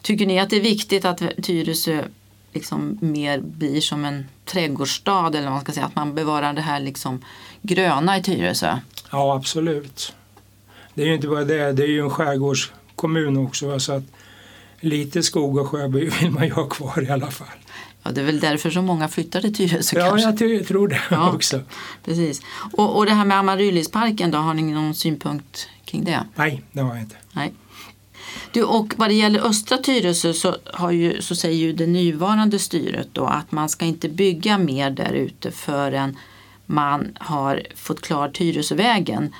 Tycker 0.03 0.27
ni 0.27 0.41
att 0.41 0.51
det 0.51 0.57
är 0.57 0.61
viktigt 0.61 1.05
att 1.05 1.23
Tyresö 1.43 2.05
liksom 2.53 2.99
mer 3.01 3.41
blir 3.41 3.81
som 3.81 4.05
en 4.05 4.25
trädgårdsstad 4.45 5.29
eller 5.29 5.43
vad 5.43 5.53
man 5.53 5.61
ska 5.61 5.73
säga, 5.73 5.87
att 5.87 5.95
man 5.95 6.15
bevarar 6.15 6.53
det 6.53 6.61
här 6.61 6.81
liksom 6.81 7.25
gröna 7.63 8.19
i 8.19 8.23
Tyresö? 8.23 8.79
Ja, 9.13 9.37
absolut. 9.37 10.15
Det 10.95 11.03
är 11.03 11.07
ju 11.07 11.15
inte 11.15 11.29
bara 11.29 11.45
det, 11.45 11.73
det 11.73 11.83
är 11.83 11.89
ju 11.89 12.01
en 12.01 12.11
skärgårdskommun 12.11 13.37
också. 13.37 13.81
Så 13.81 13.93
att 13.93 14.05
lite 14.81 15.23
skog 15.23 15.57
och 15.57 15.69
sjö 15.69 15.89
vill 16.21 16.31
man 16.31 16.45
ju 16.45 16.53
ha 16.53 16.69
kvar 16.69 17.03
i 17.03 17.11
alla 17.11 17.31
fall. 17.31 17.60
Ja, 18.03 18.11
det 18.11 18.21
är 18.21 18.25
väl 18.25 18.41
därför 18.41 18.71
så 18.71 18.83
många 18.83 19.09
flyttar 19.09 19.41
till 19.41 19.55
Tyresö 19.55 19.99
Ja, 19.99 20.09
kanske. 20.11 20.45
jag 20.55 20.67
tror 20.69 20.89
det 20.89 21.01
Ja. 21.11 21.33
också. 21.35 21.61
Precis. 22.05 22.43
Och, 22.73 22.97
och 22.97 23.07
det 23.07 23.13
här 23.15 23.25
med 23.25 23.39
Amaryllisparken 23.39 24.31
då, 24.31 24.39
har 24.39 24.55
ni 24.55 24.63
någon 24.63 24.95
synpunkt 24.95 25.69
kring 25.85 26.05
det? 26.05 26.25
Nej, 26.35 26.63
det 26.73 26.81
har 26.81 26.95
jag 26.95 27.01
inte. 27.01 27.17
Nej. 27.33 27.53
Du, 28.53 28.63
och 28.63 28.95
vad 28.97 29.09
det 29.11 29.15
gäller 29.15 29.41
östra 29.47 29.79
Tyresö 29.79 30.33
så, 30.33 30.57
har 30.75 30.91
ju, 30.91 31.23
så 31.23 31.35
säger 31.37 31.57
ju 31.57 31.73
det 31.73 31.87
nuvarande 31.87 32.59
styret 32.59 33.09
då 33.13 33.25
att 33.25 33.53
man 33.53 33.69
ska 33.69 33.85
inte 33.85 34.09
bygga 34.09 34.59
mer 34.59 34.91
där 34.91 35.13
ute 35.13 35.51
förrän 35.51 36.17
man 36.67 37.17
har 37.21 37.63
fått 37.77 38.01
klart 38.01 38.35
Tyresövägen. 38.39 39.35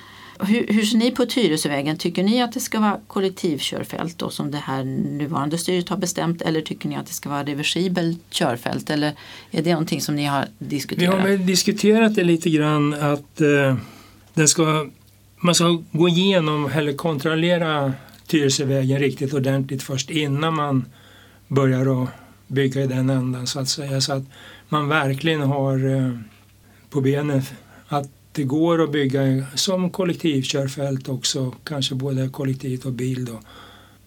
Hur, 0.47 0.67
hur 0.67 0.83
ser 0.83 0.99
ni 0.99 1.11
på 1.11 1.27
Tyresövägen? 1.27 1.97
Tycker 1.97 2.23
ni 2.23 2.43
att 2.43 2.53
det 2.53 2.61
ska 2.61 2.81
vara 2.81 3.01
kollektivkörfält 3.07 4.19
då 4.19 4.31
som 4.31 4.51
det 4.51 4.59
här 4.59 4.85
nuvarande 4.85 5.59
styret 5.59 5.89
har 5.89 5.97
bestämt 5.97 6.43
eller 6.43 6.61
tycker 6.61 6.89
ni 6.89 6.97
att 6.97 7.07
det 7.07 7.13
ska 7.13 7.29
vara 7.29 7.45
reversibelt 7.45 8.19
körfält 8.31 8.91
eller 8.91 9.13
är 9.51 9.63
det 9.63 9.71
någonting 9.71 10.01
som 10.01 10.17
ni 10.17 10.25
har 10.25 10.47
Vi 10.59 10.67
diskuterat? 10.67 11.15
har 11.15 11.29
väl 11.29 11.47
diskuterat 11.47 12.15
det 12.15 12.25
lite 12.25 12.51
grann 12.51 12.95
att 12.95 13.41
eh, 13.41 13.77
den 14.35 14.49
ska, 14.49 14.87
man 15.37 15.55
ska 15.55 15.83
gå 15.93 16.09
igenom 16.09 16.71
eller 16.75 16.93
kontrollera 16.93 17.93
Tyresövägen 18.27 18.99
riktigt 18.99 19.35
ordentligt 19.35 19.83
först 19.83 20.11
innan 20.11 20.55
man 20.55 20.85
börjar 21.49 22.03
att 22.03 22.09
bygga 22.47 22.83
i 22.83 22.87
den 22.87 23.11
ändan 23.11 23.47
så 23.47 23.61
att 23.61 23.69
säga. 23.69 24.01
Så 24.01 24.13
att 24.13 24.23
man 24.69 24.89
verkligen 24.89 25.41
har 25.41 25.97
eh, 25.97 26.19
på 26.91 27.01
benen 27.01 27.43
att 27.89 28.09
det 28.33 28.45
går 28.45 28.83
att 28.83 28.93
bygga 28.93 29.47
som 29.55 29.91
kollektivkörfält 29.91 31.09
också, 31.09 31.55
kanske 31.65 31.95
både 31.95 32.29
kollektivt 32.29 32.85
och 32.85 32.93
bil 32.93 33.25
då. 33.25 33.41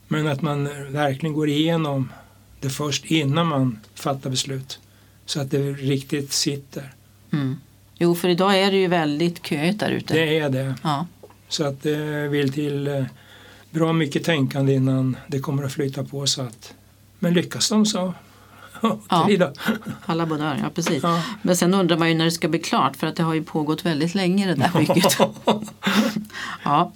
Men 0.07 0.27
att 0.27 0.41
man 0.41 0.63
verkligen 0.93 1.33
går 1.33 1.49
igenom 1.49 2.11
det 2.59 2.69
först 2.69 3.05
innan 3.05 3.47
man 3.47 3.79
fattar 3.95 4.29
beslut. 4.29 4.79
Så 5.25 5.41
att 5.41 5.51
det 5.51 5.71
riktigt 5.71 6.31
sitter. 6.31 6.93
Mm. 7.33 7.55
Jo, 7.97 8.15
för 8.15 8.29
idag 8.29 8.59
är 8.59 8.71
det 8.71 8.77
ju 8.77 8.87
väldigt 8.87 9.45
köigt 9.45 9.79
där 9.79 9.91
ute. 9.91 10.13
Det 10.13 10.39
är 10.39 10.49
det. 10.49 10.75
Ja. 10.83 11.07
Så 11.47 11.63
att 11.63 11.83
det 11.83 12.27
vill 12.27 12.53
till 12.53 12.87
eh, 12.87 13.05
bra 13.71 13.93
mycket 13.93 14.23
tänkande 14.23 14.73
innan 14.73 15.17
det 15.27 15.39
kommer 15.39 15.63
att 15.63 15.73
flytta 15.73 16.03
på. 16.03 16.27
Så 16.27 16.41
att, 16.41 16.73
men 17.19 17.33
lyckas 17.33 17.69
de 17.69 17.85
så, 17.85 18.13
Ja. 19.09 19.53
Alla 20.05 20.25
båda, 20.25 20.57
ja 20.61 20.69
precis. 20.75 21.03
Ja. 21.03 21.23
Men 21.41 21.57
sen 21.57 21.73
undrar 21.73 21.97
man 21.97 22.09
ju 22.09 22.15
när 22.15 22.25
det 22.25 22.31
ska 22.31 22.47
bli 22.47 22.59
klart 22.59 22.95
för 22.97 23.07
att 23.07 23.15
det 23.15 23.23
har 23.23 23.33
ju 23.33 23.43
pågått 23.43 23.85
väldigt 23.85 24.15
länge 24.15 24.47
det 24.47 24.55
där 24.55 24.71
bygget. 24.79 25.17
ja. 26.63 26.91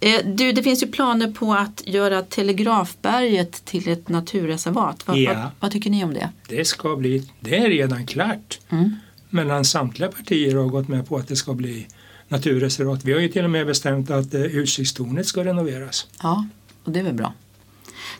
Eh, 0.00 0.20
Du, 0.26 0.52
det 0.52 0.62
finns 0.62 0.82
ju 0.82 0.86
planer 0.86 1.30
på 1.32 1.54
att 1.54 1.82
göra 1.86 2.22
Telegrafberget 2.22 3.64
till 3.64 3.88
ett 3.88 4.08
naturreservat. 4.08 5.06
Vad, 5.06 5.16
Ja. 5.18 5.34
vad, 5.34 5.42
vad 5.60 5.70
tycker 5.70 5.90
ni 5.90 6.04
om 6.04 6.14
det? 6.14 6.30
Det 6.48 6.64
ska 6.64 6.96
bli, 6.96 7.30
det 7.40 7.56
är 7.58 7.68
redan 7.68 8.06
klart. 8.06 8.58
Mm. 8.68 8.96
Mellan 9.30 9.64
samtliga 9.64 10.08
partier 10.08 10.56
har 10.56 10.64
gått 10.68 10.88
med 10.88 11.08
på 11.08 11.16
att 11.16 11.28
det 11.28 11.36
ska 11.36 11.54
bli 11.54 11.86
naturreservat. 12.28 13.04
Vi 13.04 13.12
har 13.12 13.20
ju 13.20 13.28
till 13.28 13.44
och 13.44 13.50
med 13.50 13.66
bestämt 13.66 14.10
att 14.10 14.34
eh, 14.34 14.42
utsiktstornet 14.42 15.26
ska 15.26 15.44
renoveras. 15.44 16.06
Ja, 16.22 16.46
och 16.84 16.92
det 16.92 16.98
är 17.00 17.04
väl 17.04 17.14
bra. 17.14 17.32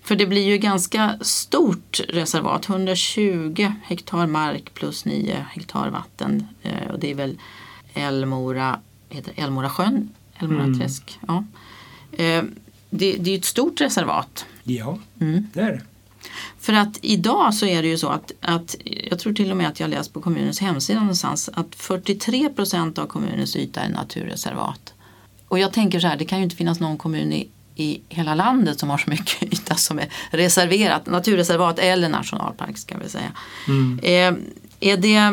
För 0.07 0.17
det 0.17 0.27
blir 0.27 0.45
ju 0.45 0.59
ganska 0.59 1.19
stort 1.21 2.01
reservat, 2.09 2.69
120 2.69 3.73
hektar 3.83 4.27
mark 4.27 4.75
plus 4.75 5.05
9 5.05 5.47
hektar 5.51 5.91
vatten. 5.91 6.47
Eh, 6.63 6.91
Och 6.93 6.99
det 6.99 7.11
är 7.11 7.15
väl 7.15 7.39
Älmora, 7.95 8.81
heter 9.09 9.33
Älmora 9.37 9.71
sjön, 9.71 10.09
Älmora 10.39 10.65
Mm. 10.65 10.79
träsk. 10.81 11.19
Ja. 11.29 11.45
Eh, 12.13 12.43
Det, 12.91 13.13
det 13.13 13.31
är 13.35 13.39
ett 13.39 13.45
stort 13.45 13.81
reservat. 13.81 14.47
Ja, 14.63 14.99
Mm. 15.21 15.47
det 15.55 15.61
är 15.61 15.73
det. 15.73 15.81
För 16.61 16.73
att 16.73 16.99
idag 17.03 17.55
så 17.55 17.67
är 17.67 17.83
det 17.83 17.89
ju 17.89 17.99
så 17.99 18.09
att, 18.09 18.33
att 18.41 18.77
jag 19.11 19.19
tror 19.19 19.33
till 19.33 19.51
och 19.51 19.57
med 19.57 19.69
att 19.69 19.81
jag 19.81 19.91
läst 19.91 20.13
på 20.13 20.21
kommunens 20.21 20.61
hemsida 20.61 21.01
någonstans 21.01 21.51
att 21.55 21.75
43 21.75 22.49
procent 22.49 22.99
av 22.99 23.07
kommunens 23.07 23.57
yta 23.57 23.81
är 23.81 23.89
naturreservat. 23.89 24.95
Och 25.49 25.59
jag 25.59 25.73
tänker 25.73 26.01
så 26.01 26.07
här, 26.07 26.17
det 26.17 26.25
kan 26.25 26.39
ju 26.39 26.45
inte 26.45 26.57
finnas 26.57 26.81
någon 26.81 26.99
kommun 26.99 27.33
i, 27.33 27.49
i 27.77 28.01
hela 28.09 28.35
landet 28.35 28.81
som 28.81 28.91
har 28.91 28.99
så 28.99 29.11
mycket 29.11 29.43
yta 29.53 29.75
som 29.75 29.99
är 29.99 30.09
reserverat, 30.31 31.07
naturreservat 31.07 31.79
eller 31.79 32.09
nationalpark 32.09 32.79
ska 32.79 32.99
vi 32.99 33.09
säga. 33.09 33.33
Mm. 33.69 33.99
Eh, 34.03 34.43
är 34.81 34.97
det, 34.97 35.17
eh, 35.17 35.33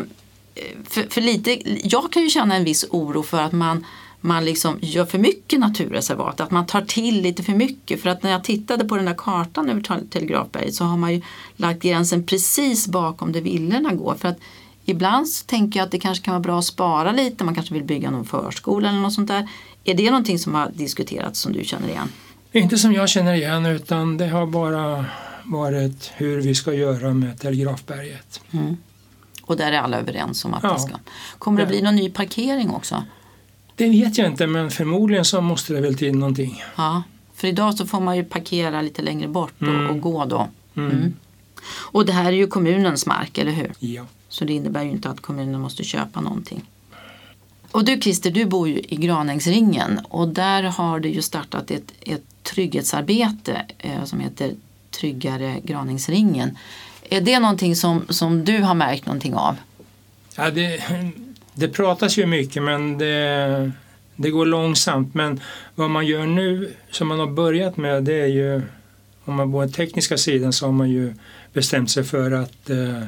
för, 0.89 1.03
för 1.09 1.21
lite, 1.21 1.59
jag 1.87 2.11
kan 2.11 2.23
ju 2.23 2.29
känna 2.29 2.55
en 2.55 2.63
viss 2.63 2.85
oro 2.89 3.23
för 3.23 3.41
att 3.41 3.51
man, 3.51 3.85
man 4.21 4.45
liksom 4.45 4.77
gör 4.81 5.05
för 5.05 5.17
mycket 5.17 5.59
naturreservat, 5.59 6.39
att 6.39 6.51
man 6.51 6.65
tar 6.65 6.81
till 6.81 7.21
lite 7.21 7.43
för 7.43 7.53
mycket. 7.53 8.01
För 8.01 8.09
att 8.09 8.23
när 8.23 8.31
jag 8.31 8.43
tittade 8.43 8.85
på 8.85 8.95
den 8.95 9.05
där 9.05 9.15
kartan 9.17 9.69
över 9.69 9.81
Tel- 9.81 10.09
Telegrafberget 10.09 10.75
så 10.75 10.83
har 10.83 10.97
man 10.97 11.13
ju 11.13 11.21
lagt 11.55 11.81
gränsen 11.81 12.25
precis 12.25 12.87
bakom 12.87 13.31
där 13.31 13.41
villorna 13.41 13.93
går. 13.93 14.15
För 14.15 14.27
att 14.27 14.37
ibland 14.85 15.27
så 15.27 15.45
tänker 15.45 15.79
jag 15.79 15.85
att 15.85 15.91
det 15.91 15.99
kanske 15.99 16.25
kan 16.25 16.31
vara 16.31 16.43
bra 16.43 16.59
att 16.59 16.65
spara 16.65 17.11
lite. 17.11 17.43
Man 17.43 17.55
kanske 17.55 17.73
vill 17.73 17.83
bygga 17.83 18.11
någon 18.11 18.25
förskola 18.25 18.89
eller 18.89 18.99
något 18.99 19.13
sånt 19.13 19.27
där. 19.27 19.47
Är 19.83 19.93
det 19.93 20.11
någonting 20.11 20.39
som 20.39 20.55
har 20.55 20.71
diskuterats 20.73 21.39
som 21.39 21.53
du 21.53 21.63
känner 21.63 21.87
igen? 21.87 22.09
Inte 22.53 22.77
som 22.77 22.93
jag 22.93 23.09
känner 23.09 23.33
igen 23.33 23.65
utan 23.65 24.17
det 24.17 24.27
har 24.27 24.45
bara 24.45 25.05
varit 25.43 26.11
hur 26.15 26.41
vi 26.41 26.55
ska 26.55 26.73
göra 26.73 27.13
med 27.13 27.39
Telegrafberget. 27.39 28.41
Mm. 28.51 28.77
Och 29.41 29.57
där 29.57 29.71
är 29.71 29.77
alla 29.77 29.97
överens 29.99 30.45
om 30.45 30.53
att 30.53 30.63
Ja. 30.63 30.73
det 30.73 30.79
ska. 30.79 30.95
Kommer 31.37 31.57
det 31.57 31.63
Ja. 31.63 31.67
bli 31.69 31.81
någon 31.81 31.95
ny 31.95 32.09
parkering 32.09 32.69
också? 32.69 33.03
Det 33.75 33.89
vet 33.89 34.17
jag 34.17 34.27
inte 34.27 34.47
men 34.47 34.71
förmodligen 34.71 35.25
så 35.25 35.41
måste 35.41 35.73
det 35.73 35.81
väl 35.81 35.97
till 35.97 36.15
någonting. 36.17 36.63
Ja, 36.75 37.03
för 37.35 37.47
idag 37.47 37.73
så 37.73 37.85
får 37.85 37.99
man 38.01 38.17
ju 38.17 38.23
parkera 38.23 38.81
lite 38.81 39.01
längre 39.01 39.27
bort 39.27 39.53
och, 39.61 39.67
Mm. 39.67 39.89
och 39.89 39.99
gå 40.01 40.25
då. 40.25 40.47
Mm. 40.75 40.91
Mm. 40.91 41.13
Och 41.91 42.05
det 42.05 42.11
här 42.13 42.25
är 42.25 42.31
ju 42.31 42.47
kommunens 42.47 43.05
mark, 43.05 43.37
eller 43.37 43.51
hur? 43.51 43.71
Ja. 43.79 44.05
Så 44.29 44.45
det 44.45 44.53
innebär 44.53 44.83
ju 44.83 44.89
inte 44.91 45.09
att 45.09 45.19
kommunen 45.21 45.61
måste 45.61 45.83
köpa 45.83 46.21
någonting. 46.21 46.61
Och 47.71 47.85
du 47.85 48.01
Christer, 48.01 48.31
du 48.31 48.45
bor 48.45 48.67
ju 48.69 48.79
i 48.79 48.95
Granängsringen 48.95 49.99
och 50.09 50.27
där 50.27 50.63
har 50.63 50.99
det 50.99 51.09
ju 51.09 51.21
startat 51.21 51.71
ett, 51.71 51.93
ett 52.01 52.23
trygghetsarbete 52.43 53.65
eh, 53.77 54.03
som 54.03 54.19
heter 54.19 54.51
Tryggare 54.91 55.59
graningsringen. 55.63 56.57
Är 57.09 57.21
det 57.21 57.39
någonting 57.39 57.75
som, 57.75 58.05
som 58.09 58.45
du 58.45 58.61
har 58.61 58.73
märkt 58.73 59.05
någonting 59.05 59.33
av? 59.33 59.55
Ja, 60.35 60.51
det, 60.51 60.83
det 61.53 61.67
pratas 61.67 62.17
ju 62.17 62.25
mycket 62.25 62.63
men 62.63 62.97
det, 62.97 63.71
det 64.15 64.29
går 64.29 64.45
långsamt. 64.45 65.13
Men 65.13 65.39
vad 65.75 65.89
man 65.89 66.05
gör 66.05 66.25
nu 66.25 66.73
som 66.91 67.07
man 67.07 67.19
har 67.19 67.27
börjat 67.27 67.77
med 67.77 68.03
det 68.03 68.21
är 68.21 68.27
ju 68.27 68.61
om 69.25 69.35
man 69.35 69.51
på 69.51 69.61
den 69.61 69.71
tekniska 69.71 70.17
sidan 70.17 70.53
så 70.53 70.65
har 70.65 70.73
man 70.73 70.89
ju 70.89 71.13
bestämt 71.53 71.91
sig 71.91 72.03
för 72.03 72.31
att 72.31 72.69
eh, 72.69 73.03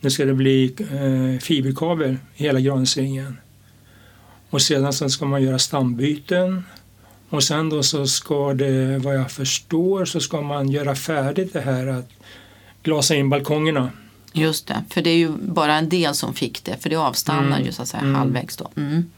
nu 0.00 0.10
ska 0.10 0.24
det 0.24 0.34
bli 0.34 0.74
eh, 0.80 1.40
fiberkabel 1.40 2.16
i 2.34 2.42
hela 2.42 2.60
graningsringen. 2.60 3.38
Och 4.50 4.62
sedan 4.62 4.92
så 4.92 5.08
ska 5.08 5.24
man 5.24 5.42
göra 5.42 5.58
stambyten 5.58 6.64
och 7.32 7.42
sen 7.44 7.68
då 7.70 7.82
så 7.82 8.06
ska 8.06 8.54
det, 8.54 8.98
vad 8.98 9.16
jag 9.16 9.30
förstår, 9.30 10.04
så 10.04 10.20
ska 10.20 10.40
man 10.40 10.68
göra 10.68 10.94
färdigt 10.94 11.52
det 11.52 11.60
här 11.60 11.86
att 11.86 12.08
glasa 12.82 13.14
in 13.14 13.28
balkongerna. 13.30 13.90
Just 14.32 14.66
det, 14.66 14.84
för 14.90 15.02
det 15.02 15.10
är 15.10 15.16
ju 15.16 15.28
bara 15.28 15.74
en 15.74 15.88
del 15.88 16.14
som 16.14 16.34
fick 16.34 16.64
det 16.64 16.76
för 16.82 16.90
det 16.90 16.96
avstannar 16.96 17.46
Mm. 17.56 17.64
ju 17.64 17.72
så 17.72 17.82
att 17.82 17.88
säga 17.88 18.00
Mm. 18.02 18.14
halvvägs 18.14 18.56
då. 18.56 18.70
Mm. 18.76 19.10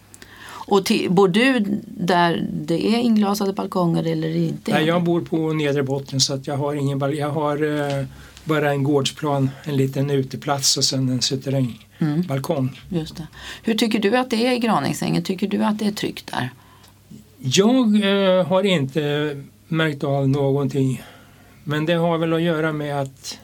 Och 0.66 0.84
till, 0.84 1.10
bor 1.10 1.28
du 1.28 1.64
där 1.86 2.46
det 2.52 2.86
är 2.94 2.98
inglasade 2.98 3.52
balkonger 3.52 4.04
eller 4.06 4.36
inte? 4.36 4.72
Nej, 4.72 4.84
jag 4.84 5.02
bor 5.04 5.20
på 5.20 5.52
nedre 5.52 5.82
botten 5.82 6.20
så 6.20 6.34
att 6.34 6.46
jag 6.46 6.56
har 6.56 6.74
ingen 6.74 6.98
bal- 6.98 7.14
Jag 7.14 7.30
har 7.30 7.62
eh, 8.00 8.04
bara 8.44 8.70
en 8.70 8.84
gårdsplan, 8.84 9.50
en 9.64 9.76
liten 9.76 10.10
uteplats 10.10 10.76
och 10.76 10.84
sen 10.84 11.08
en 11.08 11.22
suterrängbalkong. 11.22 12.58
Mm, 12.90 13.00
just 13.00 13.16
det. 13.16 13.26
Hur 13.62 13.74
tycker 13.74 13.98
du 13.98 14.16
att 14.16 14.30
det 14.30 14.46
är 14.46 14.52
i 14.52 14.58
Granängsängen? 14.58 15.22
Tycker 15.22 15.48
du 15.48 15.62
att 15.64 15.78
det 15.78 15.86
är 15.86 15.92
tryggt 15.92 16.26
där? 16.32 16.50
Jag 17.46 18.04
eh, 18.04 18.46
har 18.46 18.62
inte 18.62 19.36
märkt 19.68 20.04
av 20.04 20.28
någonting. 20.28 21.02
Men 21.64 21.86
det 21.86 21.94
har 21.94 22.18
väl 22.18 22.32
att 22.32 22.42
göra 22.42 22.72
med 22.72 23.00
att 23.00 23.38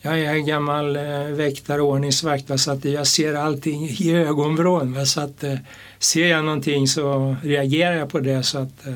jag 0.00 0.20
är 0.20 0.34
gammal 0.34 0.96
eh, 0.96 1.22
väktare 1.22 1.82
och 1.82 1.88
ordningsvakt 1.88 2.50
va, 2.50 2.58
så 2.58 2.70
att 2.70 2.84
jag 2.84 3.06
ser 3.06 3.34
allting 3.34 3.88
i 3.88 4.14
ögonvrån. 4.14 4.92
Va, 4.92 5.04
så 5.04 5.20
att 5.20 5.44
eh, 5.44 5.54
ser 5.98 6.26
jag 6.26 6.44
någonting 6.44 6.88
så 6.88 7.36
reagerar 7.42 7.96
jag 7.96 8.08
på 8.08 8.20
det. 8.20 8.42
Så 8.42 8.58
att, 8.58 8.86
eh, 8.86 8.94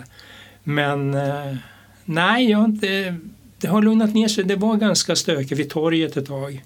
men 0.64 1.14
eh, 1.14 1.56
nej, 2.04 2.50
jag 2.50 2.59
har 2.59 2.64
inte, 2.64 3.16
det 3.59 3.68
har 3.68 3.82
lugnat 3.82 4.14
ner 4.14 4.28
sig. 4.28 4.44
Det 4.44 4.56
var 4.56 4.76
ganska 4.76 5.16
stökigt 5.16 5.61
vid 5.61 5.71
torget 5.71 6.16
ett 6.16 6.26
tag. 6.26 6.64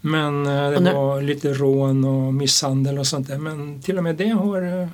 Men 0.00 0.46
eh, 0.46 0.70
det 0.70 0.92
var 0.94 1.22
lite 1.22 1.52
rån 1.52 2.04
och 2.04 2.34
misshandel 2.34 2.98
och 2.98 3.06
sånt 3.06 3.28
där. 3.28 3.38
Men 3.38 3.82
till 3.82 3.98
och 3.98 4.04
med 4.04 4.16
det 4.16 4.28
har 4.28 4.82
eh, 4.82 4.88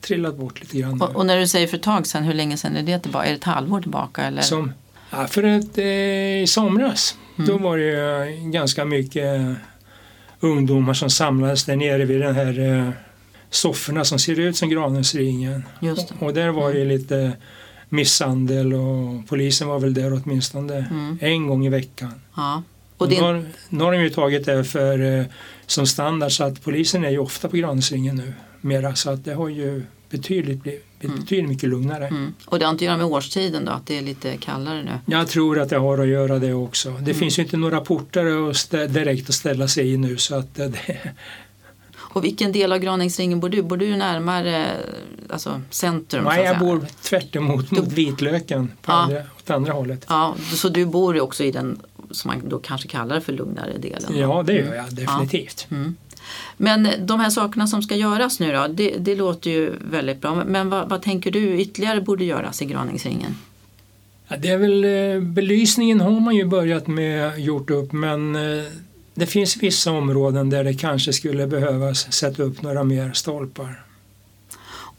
trillat 0.00 0.36
bort 0.36 0.60
lite 0.60 0.78
grann. 0.78 1.02
Och, 1.02 1.16
och 1.16 1.26
när 1.26 1.38
du 1.40 1.46
säger 1.48 1.66
för 1.66 1.76
ett 1.76 1.82
tag 1.82 2.06
sedan, 2.06 2.22
hur 2.24 2.34
länge 2.34 2.56
sedan 2.56 2.76
är 2.76 2.82
det 2.82 2.98
tillbaka? 2.98 3.26
Är 3.26 3.30
det 3.30 3.36
ett 3.36 3.44
halvår 3.44 3.80
tillbaka? 3.80 4.22
Eller? 4.22 4.42
Som, 4.42 4.72
ja, 5.10 5.26
för 5.26 5.42
att 5.42 5.78
eh, 5.78 6.42
i 6.42 6.44
somras 6.48 7.16
Mm. 7.38 7.50
då 7.50 7.58
var 7.58 7.78
det 7.78 8.32
ganska 8.50 8.84
mycket 8.84 9.40
ungdomar 10.40 10.94
som 10.94 11.10
samlades 11.10 11.64
där 11.64 11.76
nere 11.76 12.04
vid 12.04 12.20
den 12.20 12.34
här 12.34 12.58
eh, 12.58 12.90
sofforna 13.50 14.04
som 14.04 14.18
ser 14.18 14.38
ut 14.40 14.56
som 14.56 14.68
Granängsringen. 14.70 15.62
Just 15.80 16.08
det. 16.08 16.14
Och 16.26 16.34
där 16.34 16.48
var 16.48 16.72
det 16.72 16.78
ju 16.78 16.84
lite 16.84 17.32
misshandel 17.88 18.74
och 18.74 19.28
polisen 19.28 19.68
var 19.68 19.78
väl 19.78 19.94
där 19.94 20.12
åtminstone 20.24 20.74
Mm. 20.90 21.18
en 21.20 21.46
gång 21.46 21.66
i 21.66 21.68
veckan. 21.68 22.12
Ja. 22.36 22.62
Och 22.96 23.02
Och 23.02 23.08
det, 23.08 23.16
nu, 23.16 23.22
har, 23.22 23.44
nu 23.68 23.84
har 23.84 23.92
de 23.92 23.98
ju 24.02 24.10
tagit 24.10 24.46
det 24.46 24.64
för, 24.64 25.18
eh, 25.20 25.24
som 25.66 25.86
standard 25.86 26.32
så 26.32 26.44
att 26.44 26.62
polisen 26.64 27.04
är 27.04 27.10
ju 27.10 27.18
ofta 27.18 27.48
på 27.48 27.56
Granängsringen 27.56 28.16
nu 28.16 28.32
mera 28.60 28.94
så 28.94 29.10
att 29.10 29.24
det 29.24 29.34
har 29.34 29.48
ju 29.48 29.82
betydligt, 30.10 30.62
blivit 30.62 30.84
Mm. 31.04 31.20
betydligt 31.20 31.48
mycket 31.48 31.68
lugnare. 31.68 32.06
mm. 32.06 32.34
och 32.44 32.58
det 32.58 32.64
har 32.64 32.72
inte 32.72 32.82
att 32.84 32.86
göra 32.86 32.96
med 32.96 33.06
årstiden 33.06 33.64
då, 33.64 33.72
att 33.72 33.86
det 33.86 33.98
är 33.98 34.02
lite 34.02 34.36
kallare 34.36 34.82
nu? 34.82 34.90
Jag 35.14 35.28
tror 35.28 35.58
att 35.60 35.68
det 35.68 35.76
har 35.78 35.98
att 35.98 36.08
göra 36.08 36.38
det 36.38 36.52
också. 36.54 36.90
Det 36.90 36.96
Mm. 36.98 37.14
finns 37.14 37.38
ju 37.38 37.42
inte 37.42 37.56
några 37.56 37.80
portar 37.80 38.50
att 38.50 38.70
direkt 38.70 39.28
att 39.28 39.34
ställa 39.34 39.68
sig 39.68 39.92
i 39.92 39.96
nu 39.96 40.16
så 40.16 40.34
att 40.34 40.58
eh, 40.58 40.66
det, 40.66 40.98
Och 42.12 42.24
vilken 42.24 42.52
del 42.52 42.72
av 42.72 42.78
Granängsringen 42.78 43.40
bor 43.40 43.48
du? 43.48 43.62
Bor 43.62 43.76
du 43.76 43.96
närmare 43.96 44.66
alltså, 45.30 45.62
centrum? 45.70 46.24
Nej, 46.24 46.44
jag 46.44 46.58
bor 46.58 46.86
tvärt 47.02 47.36
emot 47.36 47.70
mot 47.70 47.92
Vitlöken 47.92 48.68
på 48.82 48.92
Ja. 48.92 48.94
andra, 48.94 49.18
åt 49.36 49.50
andra 49.50 49.72
hållet. 49.72 50.06
Ja, 50.08 50.34
så 50.54 50.68
du 50.68 50.86
bor 50.86 51.20
också 51.20 51.44
i 51.44 51.50
den 51.50 51.78
som 52.10 52.28
man 52.28 52.48
då 52.48 52.58
kanske 52.58 52.88
kallar 52.88 53.20
för 53.20 53.32
lugnare 53.32 53.78
delen? 53.78 54.16
Ja, 54.18 54.42
det 54.46 54.52
gör 54.52 54.74
jag 54.74 54.94
definitivt. 54.94 55.66
Mm. 55.70 55.96
Men 56.56 56.88
de 56.98 57.20
här 57.20 57.30
sakerna 57.30 57.66
som 57.66 57.82
ska 57.82 57.96
göras 57.96 58.40
nu 58.40 58.52
då, 58.52 58.66
det, 58.66 58.90
det 58.98 59.14
låter 59.14 59.50
ju 59.50 59.72
väldigt 59.90 60.20
bra. 60.20 60.44
Men 60.46 60.70
vad, 60.70 60.88
vad 60.88 61.02
tänker 61.02 61.30
du 61.30 61.60
ytterligare 61.60 62.00
borde 62.00 62.24
göras 62.24 62.62
i 62.62 62.64
Granängsringen? 62.64 63.36
Ja, 64.28 64.36
det 64.36 64.48
är 64.48 64.58
väl, 64.58 64.84
eh, 64.84 65.20
belysningen 65.20 66.00
har 66.00 66.20
man 66.20 66.34
ju 66.36 66.44
börjat 66.44 66.86
med 66.86 67.38
gjort 67.38 67.70
upp 67.70 67.92
men 67.92 68.36
eh, 68.36 68.64
det 69.14 69.26
finns 69.26 69.56
vissa 69.56 69.92
områden 69.92 70.50
där 70.50 70.64
det 70.64 70.74
kanske 70.74 71.12
skulle 71.12 71.46
behövas 71.46 72.12
sätta 72.12 72.42
upp 72.42 72.62
några 72.62 72.84
mer 72.84 73.12
stolpar. 73.12 73.84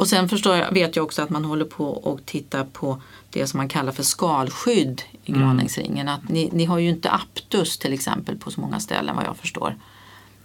Och 0.02 0.08
sen 0.08 0.30
förstår 0.30 0.56
jag, 0.56 0.74
vet 0.74 0.96
jag 0.96 1.06
också 1.06 1.22
att 1.22 1.30
man 1.30 1.46
håller 1.46 1.66
på 1.66 1.86
och 1.86 2.26
tittar 2.26 2.64
på 2.64 3.02
det 3.30 3.48
som 3.48 3.58
man 3.58 3.70
kallar 3.70 3.92
för 3.92 4.04
skalskydd 4.04 5.02
i 5.24 5.32
Mm. 5.32 5.42
Granängsringen. 5.42 6.08
Att 6.08 6.30
ni, 6.30 6.50
ni 6.54 6.66
har 6.66 6.80
ju 6.80 6.90
inte 6.90 7.10
Aptus 7.10 7.78
till 7.78 7.94
exempel 7.94 8.38
på 8.38 8.52
så 8.52 8.62
många 8.62 8.80
ställen 8.80 9.16
vad 9.16 9.26
jag 9.26 9.38
förstår. 9.38 9.76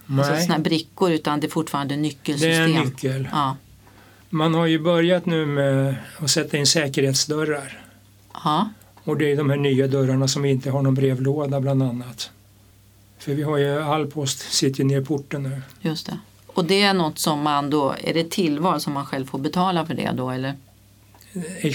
Alltså 0.08 0.32
Nej, 0.32 0.42
sådana 0.42 0.54
här 0.54 0.62
brickor 0.62 1.10
utan 1.12 1.40
det 1.40 1.46
är 1.46 1.50
fortfarande 1.50 1.94
det 1.94 1.98
är 1.98 2.02
nyckelsystem. 2.02 2.76
en 2.76 2.84
nyckel. 2.84 3.28
Ja. 3.32 3.56
Man 4.30 4.54
har 4.54 4.66
ju 4.66 4.78
börjat 4.78 5.26
nu 5.26 5.46
med 5.46 5.94
att 6.18 6.30
sätta 6.30 6.56
in 6.56 6.66
säkerhetsdörrar. 6.66 7.80
ja, 8.44 8.68
Och 9.04 9.16
det 9.16 9.32
är 9.32 9.36
de 9.36 9.50
här 9.50 9.56
nya 9.56 9.86
dörrarna 9.86 10.28
som 10.28 10.44
inte 10.44 10.70
har 10.70 10.82
någon 10.82 10.94
brevlåda 10.94 11.60
bland 11.60 11.82
annat. 11.82 12.30
För 13.18 13.34
vi 13.34 13.42
har 13.42 13.56
ju 13.56 13.82
all 13.82 14.06
post 14.06 14.52
sitter 14.52 14.78
ju 14.80 14.84
ner 14.84 15.00
i 15.00 15.04
porten 15.04 15.42
nu. 15.42 15.62
just 15.80 16.06
det. 16.06 16.18
Och 16.46 16.64
det 16.64 16.82
är 16.82 16.94
något 16.94 17.18
som 17.18 17.42
man 17.42 17.70
då, 17.70 17.94
är 18.04 18.14
det 18.14 18.30
tillval 18.30 18.80
som 18.80 18.92
man 18.92 19.06
själv 19.06 19.26
får 19.26 19.38
betala 19.38 19.86
för 19.86 19.94
det 19.94 20.10
då 20.14 20.30
eller? 20.30 20.54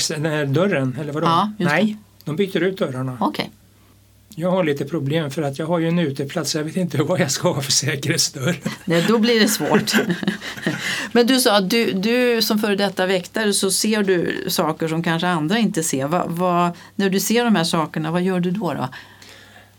Den 0.09 0.25
här 0.25 0.45
dörren, 0.45 0.97
eller 0.99 1.13
vadå? 1.13 1.27
Ja, 1.27 1.51
Nej, 1.57 1.97
de 2.23 2.35
byter 2.35 2.63
ut 2.63 2.77
dörrarna. 2.77 3.17
Okej. 3.19 3.51
Jag 4.35 4.51
har 4.51 4.63
lite 4.63 4.85
problem 4.85 5.31
för 5.31 5.41
att 5.41 5.59
jag 5.59 5.65
har 5.65 5.79
ju 5.79 5.87
en 5.87 5.99
uteplats. 5.99 6.55
Jag 6.55 6.63
vet 6.63 6.75
inte 6.75 6.97
vad 7.03 7.19
jag 7.19 7.31
ska 7.31 7.51
ha 7.51 7.61
för 7.61 7.71
säkerhetsdörr. 7.71 8.55
Nej, 8.85 9.05
då 9.07 9.17
blir 9.17 9.39
det 9.39 9.47
svårt. 9.47 9.93
Men 11.11 11.27
du 11.27 11.39
sa 11.39 11.57
att 11.57 11.69
du, 11.69 11.91
du 11.91 12.41
som 12.41 12.59
före 12.59 12.75
detta 12.75 13.05
väktare 13.05 13.53
så 13.53 13.71
ser 13.71 14.03
du 14.03 14.45
saker 14.47 14.87
som 14.87 15.03
kanske 15.03 15.27
andra 15.27 15.57
inte 15.57 15.83
ser. 15.83 16.07
Va, 16.07 16.25
va, 16.27 16.73
när 16.95 17.09
du 17.09 17.19
ser 17.19 17.45
de 17.45 17.55
här 17.55 17.63
sakerna, 17.63 18.11
vad 18.11 18.21
gör 18.21 18.39
du 18.39 18.51
då? 18.51 18.73
då? 18.73 18.89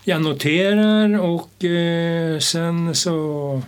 Jag 0.03 0.21
noterar 0.21 1.19
och 1.19 1.63
eh, 1.63 2.39
sen 2.39 2.95
så 2.95 3.61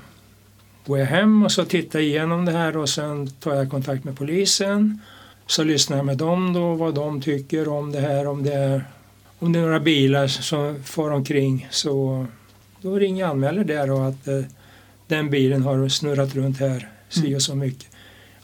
går 0.86 1.00
jag 1.00 1.06
hem 1.06 1.44
och 1.44 1.52
så 1.52 1.66
tittar 1.66 2.00
igenom 2.00 2.46
det 2.46 2.52
här 2.52 2.78
och 2.78 2.90
sen 2.90 3.28
tar 3.28 3.56
jag 3.56 3.70
kontakt 3.70 4.04
med 4.04 4.18
polisen. 4.18 5.02
Så 5.48 5.64
lyssnar 5.64 5.98
jag 5.98 6.06
med 6.06 6.18
dem 6.18 6.54
då 6.54 6.74
vad 6.74 6.96
de 6.96 7.22
tycker 7.22 7.68
om 7.68 7.92
det 7.92 8.00
här. 8.00 8.28
Om 8.28 8.44
det 8.44 8.54
är, 8.54 8.86
om 9.40 9.52
det 9.52 9.60
är 9.60 9.64
några 9.64 9.80
bilar 9.80 10.28
som 10.28 10.84
far 10.84 11.12
omkring 11.12 11.68
så 11.72 12.26
då 12.82 12.96
ringer 13.00 13.20
jag 13.22 13.28
och 13.30 13.36
anmäler 13.36 13.64
det 13.64 13.86
då 13.86 13.98
att 13.98 14.28
eh, 14.28 14.42
den 15.08 15.30
bilen 15.30 15.64
har 15.64 15.90
snurrat 15.90 16.36
runt 16.36 16.60
här 16.60 16.90
si 17.10 17.36
och 17.36 17.42
så 17.42 17.56
mycket. 17.56 17.88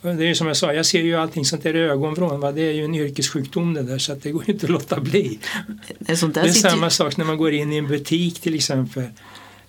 Och 0.01 0.15
det 0.15 0.23
är 0.23 0.27
ju 0.27 0.35
som 0.35 0.47
jag 0.47 0.57
sa, 0.57 0.73
jag 0.73 0.85
ser 0.85 1.01
ju 1.01 1.15
allting 1.15 1.45
sånt 1.45 1.63
där 1.63 1.75
i 1.75 1.79
ögonvrån. 1.79 2.39
Va? 2.39 2.51
Det 2.51 2.61
är 2.61 2.71
ju 2.71 2.85
en 2.85 2.95
yrkessjukdom 2.95 3.73
det 3.73 3.83
där 3.83 3.97
så 3.97 4.13
att 4.13 4.23
det 4.23 4.31
går 4.31 4.49
inte 4.49 4.65
att 4.65 4.69
låta 4.71 4.99
bli. 4.99 5.39
Det 5.99 6.11
är, 6.11 6.27
där 6.27 6.33
Det 6.33 6.39
är 6.39 6.45
ju- 6.45 6.53
samma 6.53 6.89
sak 6.89 7.17
när 7.17 7.25
man 7.25 7.37
går 7.37 7.51
in 7.53 7.73
i 7.73 7.77
en 7.77 7.87
butik 7.87 8.39
till 8.39 8.55
exempel. 8.55 9.03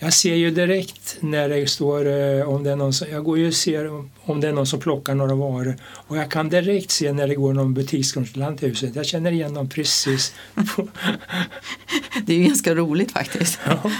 Jag 0.02 0.12
ser 0.12 0.34
ju 0.34 0.50
direkt 0.50 1.16
när 1.20 1.48
det 1.48 1.66
står 1.66 2.06
eh, 2.06 2.48
om 2.48 2.62
det 2.64 2.70
är 2.70 2.76
någon 2.76 2.92
som, 2.92 3.08
jag 3.10 3.24
går 3.24 3.38
ju 3.38 3.48
och 3.48 3.54
ser 3.54 3.90
om, 4.24 4.40
det 4.40 4.48
är 4.48 4.52
någon 4.52 4.66
som 4.66 4.80
plockar 4.80 5.14
några 5.14 5.34
varor 5.34 5.76
och 5.84 6.16
jag 6.16 6.30
kan 6.30 6.48
direkt 6.48 6.90
se 6.90 7.12
när 7.12 7.28
det 7.28 7.34
går 7.34 7.52
någon 7.52 7.74
butikskontrollant 7.74 8.58
till 8.60 8.68
huset. 8.68 8.96
Jag 8.96 9.06
känner 9.06 9.32
igen 9.32 9.54
dem 9.54 9.68
precis. 9.68 10.34
Det 12.26 12.32
är 12.34 12.38
ju 12.38 12.44
ganska 12.44 12.74
roligt 12.74 13.12
faktiskt. 13.12 13.60
Ja. 13.66 13.78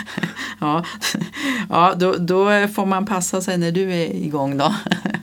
Ja, 0.61 0.85
ja 1.71 1.95
då, 1.97 2.13
då 2.19 2.69
får 2.75 2.87
man 2.87 3.07
passa 3.07 3.41
sig 3.43 3.59
när 3.59 3.73
du 3.73 3.93
är 3.95 4.15
igång 4.15 4.57
då. 4.59 4.75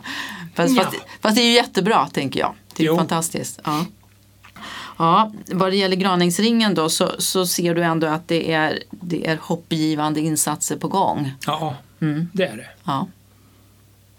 Fast, 0.55 0.75
Ja. 0.77 0.83
fast, 0.83 0.97
fast 1.21 1.35
det 1.35 1.41
är 1.41 1.45
ju 1.45 1.53
jättebra 1.53 2.07
tänker 2.13 2.39
jag. 2.39 2.53
Det 2.77 2.83
är 2.83 2.87
Jo. 2.87 2.97
fantastiskt. 2.97 3.59
Ja. 3.63 3.85
Ja, 4.99 5.31
vad 5.47 5.71
det 5.71 5.75
gäller 5.75 5.95
Graningsringen 5.95 6.75
då 6.75 6.89
så, 6.89 7.11
så 7.17 7.45
ser 7.45 7.75
du 7.75 7.83
ändå 7.83 8.07
att 8.07 8.27
det 8.27 8.51
är, 8.51 8.79
det 8.91 9.27
är 9.27 9.37
hoppgivande 9.41 10.19
insatser 10.21 10.75
på 10.77 10.87
gång. 10.87 11.31
ja, 11.45 11.75
Mm. 12.01 12.27
det 12.33 12.43
är 12.45 12.57
det. 12.57 12.67
Ja. 12.83 13.07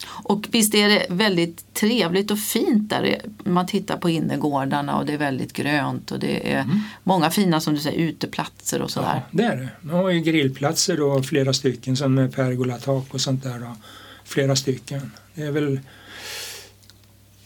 Och 0.07 0.47
visst 0.51 0.75
är 0.75 0.89
det 0.89 1.07
väldigt 1.09 1.75
trevligt 1.75 2.31
och 2.31 2.39
fint 2.39 2.91
där 2.91 3.23
man 3.45 3.67
tittar 3.67 3.97
på 3.97 4.11
innergårdarna 4.11 4.99
och 4.99 5.07
det 5.07 5.13
är 5.13 5.19
väldigt 5.19 5.53
grönt 5.53 6.11
och 6.11 6.19
det 6.19 6.53
är 6.53 6.67
många 7.03 7.31
fina 7.31 7.61
som 7.61 7.75
du 7.75 7.81
säger 7.81 7.99
uteplatser 7.99 8.83
och 8.83 8.91
sådär. 8.91 9.15
Ja, 9.15 9.23
det 9.31 9.43
är 9.45 9.57
det. 9.57 9.69
Man 9.81 9.97
har 9.97 10.11
ju 10.11 10.21
grillplatser 10.21 10.97
då, 10.97 11.23
flera 11.23 11.53
stycken 11.53 11.97
som 11.97 12.15
med 12.15 12.35
pergolatak 12.35 13.15
och 13.15 13.21
sånt 13.21 13.43
där. 13.43 13.59
Då. 13.59 13.77
Flera 14.25 14.57
stycken. 14.57 15.13
Det 15.35 15.43
är 15.43 15.51
väl 15.51 15.81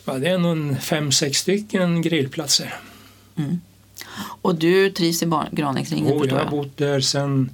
ja, 0.05 0.13
det 0.13 0.29
är 0.29 0.39
nog 0.39 0.53
en 0.53 0.77
fem, 0.81 1.13
sex 1.13 1.39
stycken 1.39 2.03
grillplatser. 2.03 2.75
Och 4.17 4.55
du 4.55 4.91
trivs 4.91 5.23
i 5.23 5.31
Graningsringen 5.51 6.13
Och 6.13 6.27
jag 6.27 6.37
har 6.37 6.51
bott 6.51 6.77
där 6.77 7.01
sedan 7.01 7.51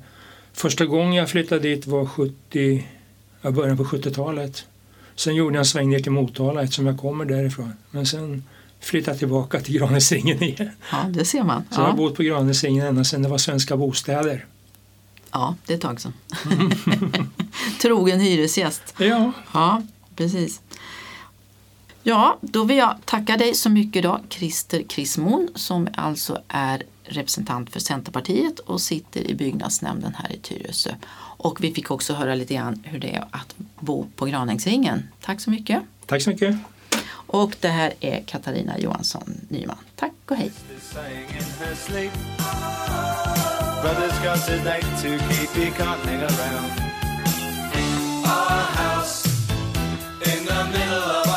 första 0.53 0.87
gången 0.87 1.13
jag 1.13 1.31
flyttade 1.31 1.61
dit 1.61 1.87
var 1.87 2.07
70, 2.07 2.87
ja, 3.43 3.51
början 3.51 3.77
på 3.77 3.85
70-talet. 3.85 4.65
Sen 5.15 5.35
gjorde 5.35 5.55
jag 5.55 5.61
en 5.61 5.65
sväng 5.67 5.91
ner 5.91 5.99
till 5.99 6.13
Motala 6.13 6.63
eftersom 6.63 6.87
jag 6.87 6.99
kommer 6.99 7.25
därifrån. 7.25 7.73
Men 7.91 8.07
sen 8.07 8.45
flyttade 8.81 9.11
jag 9.13 9.19
tillbaka 9.19 9.61
till 9.61 9.75
Granesringen 9.79 10.43
igen. 10.43 10.71
Ja, 10.93 11.03
det 11.11 11.25
ser 11.25 11.43
man. 11.43 11.63
Så 11.71 11.81
jag 11.81 11.85
har 11.85 11.89
Ja, 11.91 11.97
bott 11.97 12.17
på 12.17 12.23
Granesringen 12.23 12.87
ända 12.87 13.05
sedan 13.05 13.23
det 13.23 13.29
var 13.29 13.39
Svenska 13.39 13.77
Bostäder. 13.77 14.47
ja 15.33 15.57
det 15.67 15.73
är 15.73 15.77
ett 15.77 15.83
tag 15.83 16.01
sedan. 16.01 16.13
Trogen 17.83 18.21
hyresgäst. 18.21 18.95
Ja, 18.99 19.33
Ja, 19.53 19.83
precis. 20.17 20.61
Ja, 22.03 22.39
då 22.41 22.65
vill 22.65 22.77
jag 22.77 22.97
tacka 23.05 23.37
dig 23.37 23.55
så 23.55 23.71
mycket 23.71 24.03
då, 24.03 24.21
Christer 24.29 24.83
Krismon 24.83 25.49
som 25.55 25.89
alltså 25.95 26.43
är 26.49 26.83
representant 27.05 27.71
för 27.71 27.81
Centerpartiet 27.81 28.59
och 28.59 28.81
sitter 28.81 29.31
i 29.31 29.35
byggnadsnämnden 29.35 30.15
här 30.15 30.33
i 30.33 30.39
Tyresö. 30.39 30.95
Och 31.37 31.65
vi 31.65 31.73
fick 31.75 31.91
också 31.91 32.15
höra 32.15 32.35
lite 32.35 32.55
grann 32.55 32.83
hur 32.85 32.99
det 32.99 33.15
är 33.15 33.25
att 33.31 33.55
bo 33.81 34.07
på 34.17 34.27
Granängsringen. 34.27 35.09
Tack 35.21 35.41
så 35.41 35.51
mycket. 35.51 35.83
Tack 36.07 36.23
så 36.23 36.31
mycket. 36.31 36.57
Och 37.13 37.57
det 37.61 37.69
här 37.69 37.93
är 38.01 38.23
Katarina 38.27 38.79
Johansson 38.79 39.41
Nyman. 39.49 39.77
Tack 39.97 40.13
och 40.27 40.37
hej. 40.37 40.53
middle 50.73 51.21
of 51.21 51.30